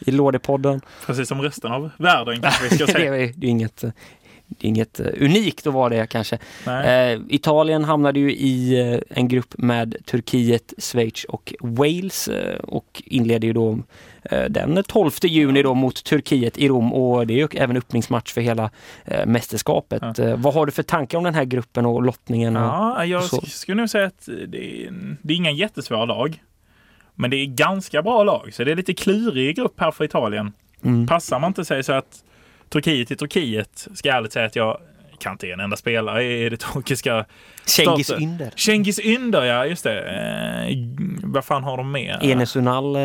i 0.00 0.10
Lådepodden. 0.10 0.80
Precis 1.06 1.28
som 1.28 1.42
resten 1.42 1.72
av 1.72 1.90
världen 1.96 2.42
kanske 2.42 2.64
vi 2.68 2.74
ska 2.74 2.86
det, 2.86 2.92
säga. 2.92 3.16
är, 3.16 3.32
det 3.36 3.46
är 3.46 3.50
inget, 3.50 3.84
det 4.48 4.66
är 4.66 4.68
inget 4.68 5.00
eh, 5.00 5.06
unikt 5.20 5.66
att 5.66 5.72
vara 5.74 5.88
det 5.88 6.06
kanske. 6.06 6.38
Eh, 6.66 7.20
Italien 7.28 7.84
hamnade 7.84 8.20
ju 8.20 8.32
i 8.32 8.80
eh, 8.92 9.00
en 9.10 9.28
grupp 9.28 9.54
med 9.58 9.96
Turkiet, 10.04 10.74
Schweiz 10.78 11.24
och 11.24 11.54
Wales 11.60 12.28
eh, 12.28 12.58
och 12.58 13.02
inleder 13.06 13.46
ju 13.48 13.52
då 13.54 13.78
den 14.48 14.82
12 14.88 15.10
juni 15.22 15.62
då 15.62 15.74
mot 15.74 16.04
Turkiet 16.04 16.58
i 16.58 16.68
Rom 16.68 16.92
och 16.92 17.26
det 17.26 17.34
är 17.34 17.36
ju 17.38 17.48
även 17.60 17.76
öppningsmatch 17.76 18.32
för 18.32 18.40
hela 18.40 18.70
mästerskapet. 19.26 20.02
Ja. 20.18 20.36
Vad 20.36 20.54
har 20.54 20.66
du 20.66 20.72
för 20.72 20.82
tankar 20.82 21.18
om 21.18 21.24
den 21.24 21.34
här 21.34 21.44
gruppen 21.44 21.86
och 21.86 22.02
lottningen? 22.02 22.56
Och, 22.56 22.62
Ja, 22.62 23.04
jag 23.04 23.22
sk- 23.22 23.46
skulle 23.48 23.80
nog 23.80 23.90
säga 23.90 24.06
att 24.06 24.28
det 24.48 24.84
är, 24.86 24.90
det 25.22 25.32
är 25.32 25.36
inga 25.36 25.50
jättesvåra 25.50 26.04
lag. 26.04 26.42
Men 27.14 27.30
det 27.30 27.36
är 27.36 27.46
ganska 27.46 28.02
bra 28.02 28.24
lag, 28.24 28.54
så 28.54 28.64
det 28.64 28.72
är 28.72 28.76
lite 28.76 28.94
klurig 28.94 29.56
grupp 29.56 29.80
här 29.80 29.90
för 29.90 30.04
Italien. 30.04 30.52
mm. 30.84 31.06
Passar 31.06 31.38
man 31.38 31.48
inte 31.50 31.64
sig 31.64 31.84
så 31.84 31.92
att 31.92 32.24
Turkiet 32.68 33.10
i 33.10 33.16
Turkiet, 33.16 33.88
ska 33.94 34.08
jag 34.08 34.16
ärligt 34.16 34.32
säga 34.32 34.46
att 34.46 34.56
jag 34.56 34.80
kan 35.18 35.32
inte 35.32 35.50
en 35.50 35.60
enda 35.60 35.76
spelare 35.76 36.24
i 36.24 36.48
det 36.48 36.56
turkiska. 36.56 37.24
Cengiz. 37.66 38.10
Ynder. 38.10 38.50
Cengiz 38.56 39.00
Ynder, 39.00 39.44
ja 39.44 39.66
just 39.66 39.84
det. 39.84 40.00
Eh, 40.00 40.76
vad 41.22 41.44
fan 41.44 41.64
har 41.64 41.76
de 41.76 41.92
mer? 41.92 42.18
Enes 42.22 42.56
Unal, 42.56 42.96
eh. 42.96 43.02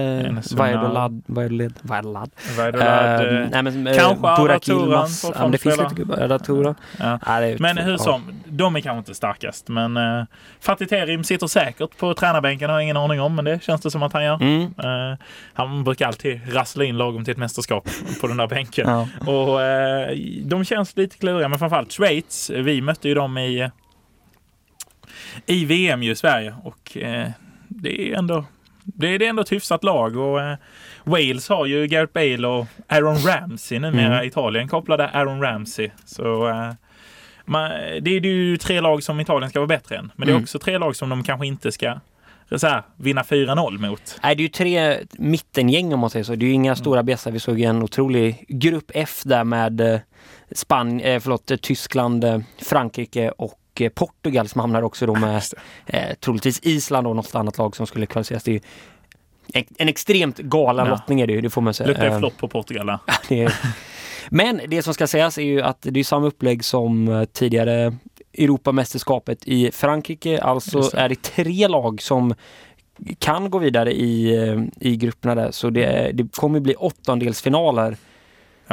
Vajdolad, 0.52 1.24
Vajdolad, 1.26 2.32
Vajdolad. 2.58 3.22
Eh, 3.22 3.42
eh, 3.42 3.42
eh, 3.42 3.50
kanske 3.52 4.28
Arda 4.28 4.38
Burak 4.38 4.64
Turan 4.64 4.82
Yilmaz. 4.82 5.22
får 5.22 5.36
Ja, 5.40 5.48
det 5.48 5.58
finns 5.58 5.78
lite 5.78 5.96
gubbar. 5.96 6.18
Arda 6.18 6.40
Turan. 6.40 6.76
ja. 7.00 7.20
Ja, 7.26 7.56
Men 7.60 7.78
hur 7.78 7.98
som, 7.98 8.42
de 8.46 8.76
är 8.76 8.80
kanske 8.80 8.98
inte 8.98 9.14
starkast. 9.14 9.68
Men 9.68 9.98
uh, 9.98 10.26
Fatih 10.60 10.88
Terim 10.88 11.24
sitter 11.24 11.48
säkert 11.48 11.98
på 11.98 12.14
tränarbänken, 12.14 12.70
har 12.70 12.78
jag 12.78 12.84
ingen 12.84 12.98
aning 12.98 13.22
om. 13.22 13.36
Men 13.36 13.46
det 13.46 13.64
känns 13.64 13.82
det 13.82 13.92
som 13.92 14.04
att 14.04 14.14
han 14.14 14.24
gör. 14.24 14.36
Mm. 14.42 14.62
Eh, 14.62 15.18
han 15.54 15.84
brukar 15.84 16.08
alltid 16.08 16.56
rassla 16.56 16.84
in 16.84 16.98
lagom 16.98 17.24
till 17.24 17.32
ett 17.32 17.38
mästerskap 17.38 17.90
på 18.22 18.28
den 18.28 18.38
där 18.38 18.48
bänken. 18.48 18.90
Ja. 18.90 19.32
Och 19.32 19.62
eh, 19.62 20.18
de 20.46 20.66
känns 20.66 20.98
lite 20.98 21.18
kluriga, 21.18 21.48
men 21.48 21.60
framförallt 21.60 21.92
Schweiz. 22.04 22.50
Vi 22.50 22.82
mötte 22.82 23.08
ju 23.08 23.14
dem 23.14 23.38
i, 23.38 23.70
i 25.46 25.66
VM 25.66 26.04
ju 26.04 26.12
i 26.12 26.16
Sverige 26.16 26.56
och 26.64 26.98
eh, 26.98 27.30
det 27.68 28.12
är 28.12 28.18
ändå 28.18 28.46
det 28.84 29.08
är, 29.08 29.20
det 29.20 29.26
är 29.26 29.30
ändå 29.30 29.42
ett 29.42 29.52
hyfsat 29.52 29.84
lag 29.84 30.18
och 30.18 30.42
eh, 30.42 30.56
Wales 31.04 31.50
har 31.50 31.66
ju 31.66 31.88
Gareth 31.88 32.14
Bale 32.14 32.48
och 32.48 32.66
Aaron 32.88 33.18
Ramsey 33.18 33.80
numera. 33.80 34.16
Mm. 34.16 34.28
Italien 34.28 34.68
kopplade 34.68 35.10
Aaron 35.10 35.42
Ramsey. 35.42 35.90
Så 36.06 36.48
eh, 36.50 36.72
man, 37.46 37.70
det 38.02 38.12
är 38.16 38.26
ju 38.26 38.58
tre 38.58 38.82
lag 38.82 39.04
som 39.04 39.20
Italien 39.20 39.50
ska 39.50 39.60
vara 39.60 39.68
bättre 39.68 39.98
än. 39.98 40.12
Men 40.16 40.26
det 40.28 40.32
är 40.32 40.34
Mm. 40.34 40.44
också 40.44 40.60
tre 40.60 40.78
lag 40.78 40.96
som 40.96 41.10
de 41.10 41.24
kanske 41.24 41.48
inte 41.48 41.72
ska 41.72 42.00
så 42.56 42.68
här, 42.68 42.84
vinna 42.98 43.22
4-0 43.22 43.78
mot. 43.90 44.20
Nej, 44.24 44.36
det 44.36 44.42
är 44.42 44.44
ju 44.44 44.50
tre 44.50 44.98
mittengäng 45.12 45.94
om 45.94 46.00
man 46.00 46.10
säger 46.10 46.24
så. 46.24 46.36
Det 46.36 46.46
är 46.46 46.48
ju 46.48 46.54
inga 46.54 46.76
stora 46.76 47.04
bjässar. 47.04 47.32
Vi 47.32 47.40
såg 47.40 47.62
en 47.62 47.84
otrolig 47.84 48.46
grupp 48.48 48.92
F 48.94 49.22
där 49.26 49.44
med 49.44 49.82
eh, 49.82 50.00
Span 50.56 51.00
eh, 51.00 51.20
förlåt, 51.20 51.52
eh, 51.52 51.58
Tyskland, 51.58 52.24
eh, 52.24 52.40
Frankrike 52.62 53.30
och 53.32 53.60
eh, 53.80 53.90
Portugal 53.90 54.48
som 54.48 54.62
hamnar 54.62 54.82
också 54.82 55.06
då 55.06 55.16
med 55.16 55.34
Just 55.34 55.54
det. 55.86 55.98
eh, 55.98 56.16
troligtvis 56.16 56.60
Island 56.64 57.08
och 57.08 57.16
något 57.16 57.36
annat 57.36 57.58
lag 57.58 57.76
som 57.76 57.88
skulle 57.88 58.06
kvalificeras. 58.06 58.44
Det 58.44 58.56
är 59.54 59.64
en, 59.78 59.88
extremt 59.90 60.38
galen 60.38 60.86
Ja. 60.86 60.92
lottning 60.92 61.22
är 61.22 61.28
det 61.28 61.34
ju, 61.34 61.42
det 61.42 61.50
får 61.50 61.62
man 61.62 61.74
säga. 61.74 61.88
Luktar 61.88 62.14
ju 62.14 62.20
flopp 62.20 62.38
på 62.38 62.48
Portugal 62.48 62.98
det 63.30 63.44
är- 63.44 63.54
Men 64.30 64.62
det 64.68 64.82
som 64.84 64.94
ska 64.94 65.08
sägas 65.08 65.38
är 65.38 65.42
ju 65.42 65.62
att 65.62 65.78
det 65.82 66.00
är 66.00 66.04
samma 66.04 66.28
upplägg 66.28 66.66
som 66.66 67.26
tidigare 67.34 67.96
Europamästerskapet 68.38 69.48
i 69.48 69.72
Frankrike. 69.72 70.42
Alltså 70.42 70.80
det. 70.82 70.98
är 70.98 71.10
det 71.10 71.22
tre 71.22 71.68
lag 71.68 72.02
som 72.02 72.34
kan 73.20 73.50
gå 73.50 73.58
vidare 73.58 73.94
i, 73.94 74.34
i 74.80 74.96
grupperna 74.96 75.36
där. 75.36 75.52
Så 75.52 75.70
det, 75.70 76.12
det 76.14 76.36
kommer 76.36 76.60
bli 76.60 76.76
åttondelsfinaler 76.76 77.98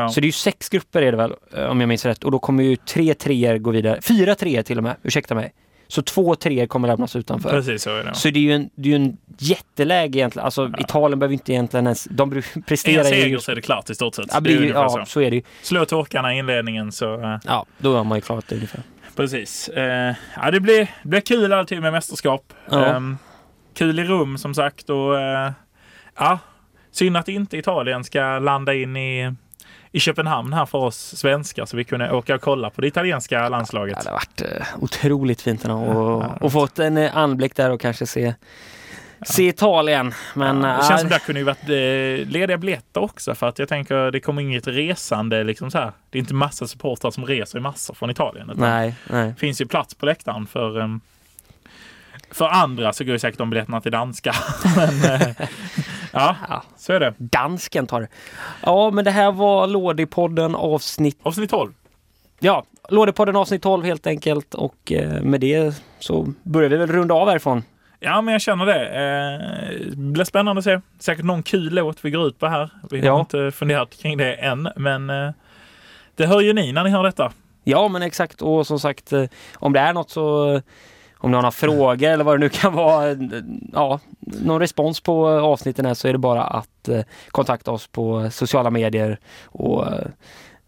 Ja. 0.01 0.09
Så 0.09 0.21
det 0.21 0.25
är 0.25 0.29
ju 0.29 0.33
sex 0.33 0.69
grupper 0.69 1.03
är 1.03 1.11
det 1.13 1.17
väl, 1.19 1.35
eh, 1.57 1.65
om 1.65 1.81
jag 1.81 1.89
minns 1.89 2.05
rätt. 2.07 2.25
Och 2.25 2.31
då 2.31 2.39
kommer 2.39 2.63
ju 2.63 2.77
tre 2.77 3.15
treor 3.15 3.59
gå 3.59 3.71
vidare. 3.71 3.99
Fyra 4.03 4.35
treor 4.35 4.63
till 4.63 4.79
och 4.79 4.85
med, 4.85 4.97
ursäkta 5.03 5.35
mig. 5.35 5.53
Så 5.89 6.03
två 6.03 6.35
treor 6.35 6.67
kommer 6.67 6.89
lämnas 6.89 7.17
utanför. 7.17 7.51
Precis 7.51 7.83
så 7.83 7.97
är 7.97 8.05
det. 8.05 8.15
Så 8.15 8.31
det 8.31 8.39
är 8.39 8.43
ju 8.43 8.53
en, 8.53 8.71
det 8.75 8.89
är 8.89 8.99
ju 8.99 9.05
en 9.05 9.17
jätteläge 9.39 10.19
egentligen. 10.19 10.45
Alltså 10.45 10.71
Italien 10.79 11.19
behöver 11.19 11.33
inte 11.33 11.53
egentligen 11.53 11.87
ens... 11.87 12.05
De 12.11 12.35
bru- 12.35 12.45
En 12.55 12.63
presterar 12.63 13.05
seger 13.05 13.27
ju... 13.27 13.39
så 13.39 13.51
är 13.51 13.55
det 13.55 13.61
klart 13.63 13.91
i 13.91 13.95
stort 13.95 14.15
sett. 14.15 14.27
Ja, 14.33 14.41
det 14.41 14.53
är 14.53 14.57
ungefär 14.59 14.81
ja, 14.83 14.89
så. 14.89 15.05
så 15.07 15.21
är 15.21 15.31
det 15.31 15.37
ju. 15.37 15.43
Slå 15.63 15.85
torkarna 15.85 16.35
i 16.35 16.39
inledningen 16.39 16.93
så... 16.93 17.15
eh, 17.23 17.37
Ja, 17.45 17.67
då 17.79 17.97
har 17.97 18.05
man 18.05 18.19
ju 18.19 18.23
klarat 18.23 18.49
det 18.49 18.55
ungefär. 18.55 18.81
Precis. 19.17 19.69
Eh, 19.69 20.15
ja, 20.37 20.51
det 20.51 20.61
blir, 20.61 20.79
det 21.03 21.09
blir 21.09 21.21
kul 21.21 21.53
alltid 21.53 21.81
med 21.83 21.93
mästerskap. 21.93 22.53
Ja. 22.71 22.85
Ehm, 22.87 23.19
kul 23.75 23.99
i 23.99 24.05
rum 24.05 24.39
som 24.39 24.55
sagt 24.55 24.91
och 24.91 25.21
eh, 25.21 25.51
ja, 26.19 26.39
synd 26.91 27.17
att 27.17 27.29
inte 27.29 27.59
Italien 27.59 28.05
ska 28.05 28.39
landa 28.39 28.75
in 28.75 28.97
i, 28.97 29.35
i 29.93 30.01
Köpenhamn 30.01 30.53
här 30.53 30.67
för 30.67 30.79
oss 30.79 31.17
svenskar 31.17 31.67
så 31.67 31.77
vi 31.77 31.85
kunde 31.85 32.13
åka 32.13 32.35
och 32.35 32.41
kolla 32.41 32.71
på 32.71 32.81
det 32.81 32.87
italienska 32.87 33.49
landslaget. 33.49 33.97
Ja, 33.97 34.03
det 34.03 34.09
har 34.09 34.15
varit 34.15 34.43
eh, 34.43 34.67
otroligt 34.85 35.43
fint 35.43 35.65
ändå 35.65 35.77
och, 35.77 36.43
och 36.43 36.53
fått 36.53 36.79
en 36.79 36.97
eh, 36.97 37.17
anblick 37.17 37.57
där 37.57 37.71
och 37.71 37.81
kanske 37.81 38.07
se, 38.07 38.35
se 39.23 39.49
Italien. 39.49 40.15
Men 40.35 40.63
Ja, 40.63 40.69
det 40.69 40.75
eh, 40.75 40.89
känns 40.89 41.01
som 41.01 41.11
det 41.11 41.19
kunde 41.19 41.41
ju 41.41 41.45
varit 41.45 41.63
eh, 41.63 42.31
lediga 42.33 42.59
biljetter 42.59 43.01
också 43.01 43.35
för 43.35 43.49
att 43.49 43.59
jag 43.59 43.69
tänker 43.69 44.11
det 44.11 44.21
kommer 44.21 44.43
inget 44.43 44.67
resande 44.67 45.45
liksom 45.45 45.71
så 45.71 45.79
här. 45.79 45.93
Det 46.11 46.19
är 46.19 46.21
inte 46.21 46.35
massa 46.35 46.67
supportrar 46.67 47.11
som 47.11 47.27
reser 47.27 47.59
i 47.59 47.61
massor 47.61 47.95
från 47.95 48.11
Italien. 48.11 48.51
nej, 48.55 48.95
nej. 49.11 49.35
Finns 49.39 49.61
ju 49.61 49.67
plats 49.67 49.95
på 49.95 50.07
läktaren 50.07 50.47
för 50.47 50.81
ehm, 50.81 51.01
för 52.31 52.49
andra 52.49 52.93
så 52.93 53.05
går 53.05 53.13
ju 53.13 53.19
säkert 53.19 53.39
de 53.39 53.51
biljetterna 53.51 53.81
till 53.81 53.93
danska. 53.93 54.35
Men, 54.77 55.05
eh, 55.05 55.29
ja, 56.13 56.37
Ja. 56.49 56.63
så 56.77 56.93
är 56.93 57.01
det. 57.01 57.15
Dansken 57.19 57.87
tar 57.87 58.01
det. 58.01 58.09
Ja, 58.63 58.91
men 58.91 59.05
det 59.05 59.11
här 59.11 59.33
var 59.33 59.67
Lådipodden 59.67 60.55
avsnitt... 60.55 61.19
Avsnitt 61.23 61.51
12. 61.51 61.73
Ja, 62.41 62.65
Lådipodden 62.89 63.37
avsnitt 63.37 63.63
12 63.63 63.85
helt 63.85 64.07
enkelt 64.07 64.55
och 64.55 64.93
eh, 64.93 65.23
med 65.23 65.41
det 65.41 65.83
så 65.99 66.27
börjar 66.43 66.69
vi 66.71 66.77
väl 66.77 66.93
runda 66.93 67.15
av 67.15 67.29
härifrån. 67.29 67.63
Ja, 68.01 68.21
men 68.21 68.33
jag 68.33 68.41
känner 68.41 68.67
det. 68.67 68.87
Eh, 68.87 69.91
det 69.91 69.97
blir 69.97 70.25
spännande 70.25 70.59
att 70.59 70.65
se. 70.65 70.81
Säkert 70.99 71.25
någon 71.25 71.43
kul 71.43 71.75
låt 71.75 72.05
vi 72.05 72.11
går 72.11 72.27
ut 72.27 72.39
på 72.39 72.47
här. 72.47 72.71
Vi 72.91 72.99
har 73.01 73.07
Ja. 73.07 73.21
inte 73.21 73.51
funderat 73.51 73.97
kring 74.03 74.19
det 74.19 74.35
än, 74.35 74.69
men 74.77 75.11
eh, 75.11 75.31
det 76.17 76.27
hör 76.27 76.41
ju 76.41 76.53
ni 76.53 76.73
när 76.73 76.85
ni 76.85 76.91
hör 76.91 77.03
detta. 77.05 77.33
Ja, 77.65 77.89
men 77.89 78.03
exakt. 78.03 78.43
Och 78.43 78.67
som 78.67 78.81
sagt, 78.81 79.13
eh, 79.13 79.25
om 79.55 79.73
det 79.73 79.81
är 79.81 79.93
något 79.93 80.11
så... 80.11 80.61
Om 81.23 81.31
ni 81.31 81.35
har 81.35 81.43
några 81.43 81.51
frågor 81.51 82.09
eller 82.09 82.25
vad 82.25 82.35
det 82.35 82.39
nu 82.41 82.49
kan 82.49 82.73
vara, 82.73 83.17
ja, 83.73 84.01
någon 84.21 84.61
respons 84.61 85.01
på 85.01 85.29
avsnitten 85.29 85.87
här 85.87 85.95
så 85.95 86.09
är 86.09 86.13
det 86.13 86.19
bara 86.19 86.43
att 86.43 86.89
eh, 86.89 87.01
kontakta 87.31 87.71
oss 87.71 87.87
på 87.87 88.31
sociala 88.31 88.71
medier 88.71 89.19
och 89.45 89.87
eh, 89.87 90.07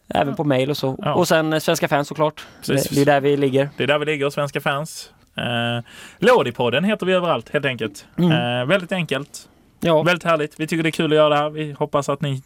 även 0.08 0.34
på 0.36 0.44
mail 0.44 0.70
och 0.70 0.76
så. 0.76 0.96
Ja. 0.98 1.14
Och 1.14 1.28
sen 1.28 1.52
eh, 1.52 1.58
Svenska 1.58 1.88
fans 1.88 2.08
såklart. 2.08 2.46
Precis. 2.66 2.88
Det, 2.88 2.94
det 2.94 3.00
är 3.00 3.14
där 3.14 3.20
vi 3.20 3.36
ligger. 3.36 3.70
Det 3.76 3.82
är 3.82 3.86
där 3.86 3.98
vi 3.98 4.06
ligger, 4.06 4.30
svenska 4.30 4.60
fans. 4.60 5.10
Eh, 5.36 5.84
Lådipodden 6.18 6.84
heter 6.84 7.06
vi 7.06 7.12
överallt 7.12 7.48
helt 7.52 7.64
enkelt. 7.64 8.06
Mm. 8.18 8.32
Eh, 8.32 8.66
väldigt 8.66 8.92
enkelt, 8.92 9.48
Ja, 9.84 10.02
väldigt 10.02 10.24
härligt. 10.24 10.60
Vi 10.60 10.66
tycker 10.66 10.82
det 10.82 10.88
är 10.88 10.90
kul 10.90 11.12
att 11.12 11.16
göra 11.16 11.28
det 11.28 11.36
här. 11.36 11.50
Vi 11.50 11.72
hoppas 11.72 12.08
att 12.08 12.20
ni 12.20 12.42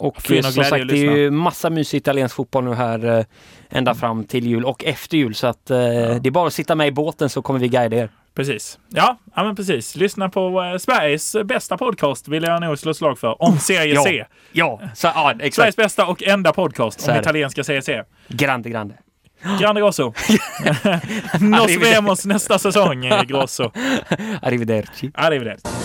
och 0.00 0.22
som 0.22 0.42
sagt 0.64 0.88
det 0.88 1.06
är 1.06 1.16
ju 1.16 1.30
massa 1.30 1.70
mysig 1.70 1.98
italiensk 1.98 2.34
fotboll 2.34 2.64
nu 2.64 2.74
här 2.74 3.18
eh, 3.18 3.24
ända 3.70 3.94
fram 3.94 4.24
till 4.24 4.46
jul 4.46 4.64
och 4.64 4.84
efter 4.84 5.16
jul 5.16 5.34
så 5.34 5.46
att 5.46 5.70
eh, 5.70 5.76
det 5.76 6.26
är 6.26 6.30
bara 6.30 6.46
att 6.46 6.54
sitta 6.54 6.74
med 6.74 6.88
i 6.88 6.92
båten 6.92 7.28
så 7.30 7.42
kommer 7.42 7.60
vi 7.60 7.68
guida 7.68 7.96
er. 7.96 8.08
Precis. 8.34 8.78
Ja, 8.88 9.18
ja 9.34 9.44
men 9.44 9.56
precis. 9.56 9.96
Lyssna 9.96 10.28
på 10.28 10.62
eh, 10.62 10.78
Sveriges 10.78 11.36
bästa 11.44 11.76
podcast 11.76 12.28
vill 12.28 12.42
jag 12.42 12.60
nog 12.60 12.78
slå 12.78 12.94
slag 12.94 13.18
för. 13.18 13.42
Om 13.42 13.58
Serie 13.58 13.94
Ja. 13.94 14.04
C. 14.04 14.24
Ja, 14.52 14.80
så, 14.94 15.06
ja 15.06 15.12
Sveriges 15.32 15.46
exakt. 15.46 15.76
bästa 15.76 16.06
och 16.06 16.22
enda 16.22 16.52
podcast 16.52 17.08
om 17.08 17.16
italienska 17.16 17.64
Serie 17.64 17.82
C. 17.82 18.02
Grande, 18.28 18.70
grande. 18.70 18.94
Grande 19.60 19.80
Grosso. 19.80 20.12
Nos 21.40 21.76
vemos 21.76 22.26
nästa 22.26 22.58
säsong, 22.58 23.10
Grosso. 23.26 23.70
Arrivederci. 24.42 25.10
Arrivederci. 25.14 25.79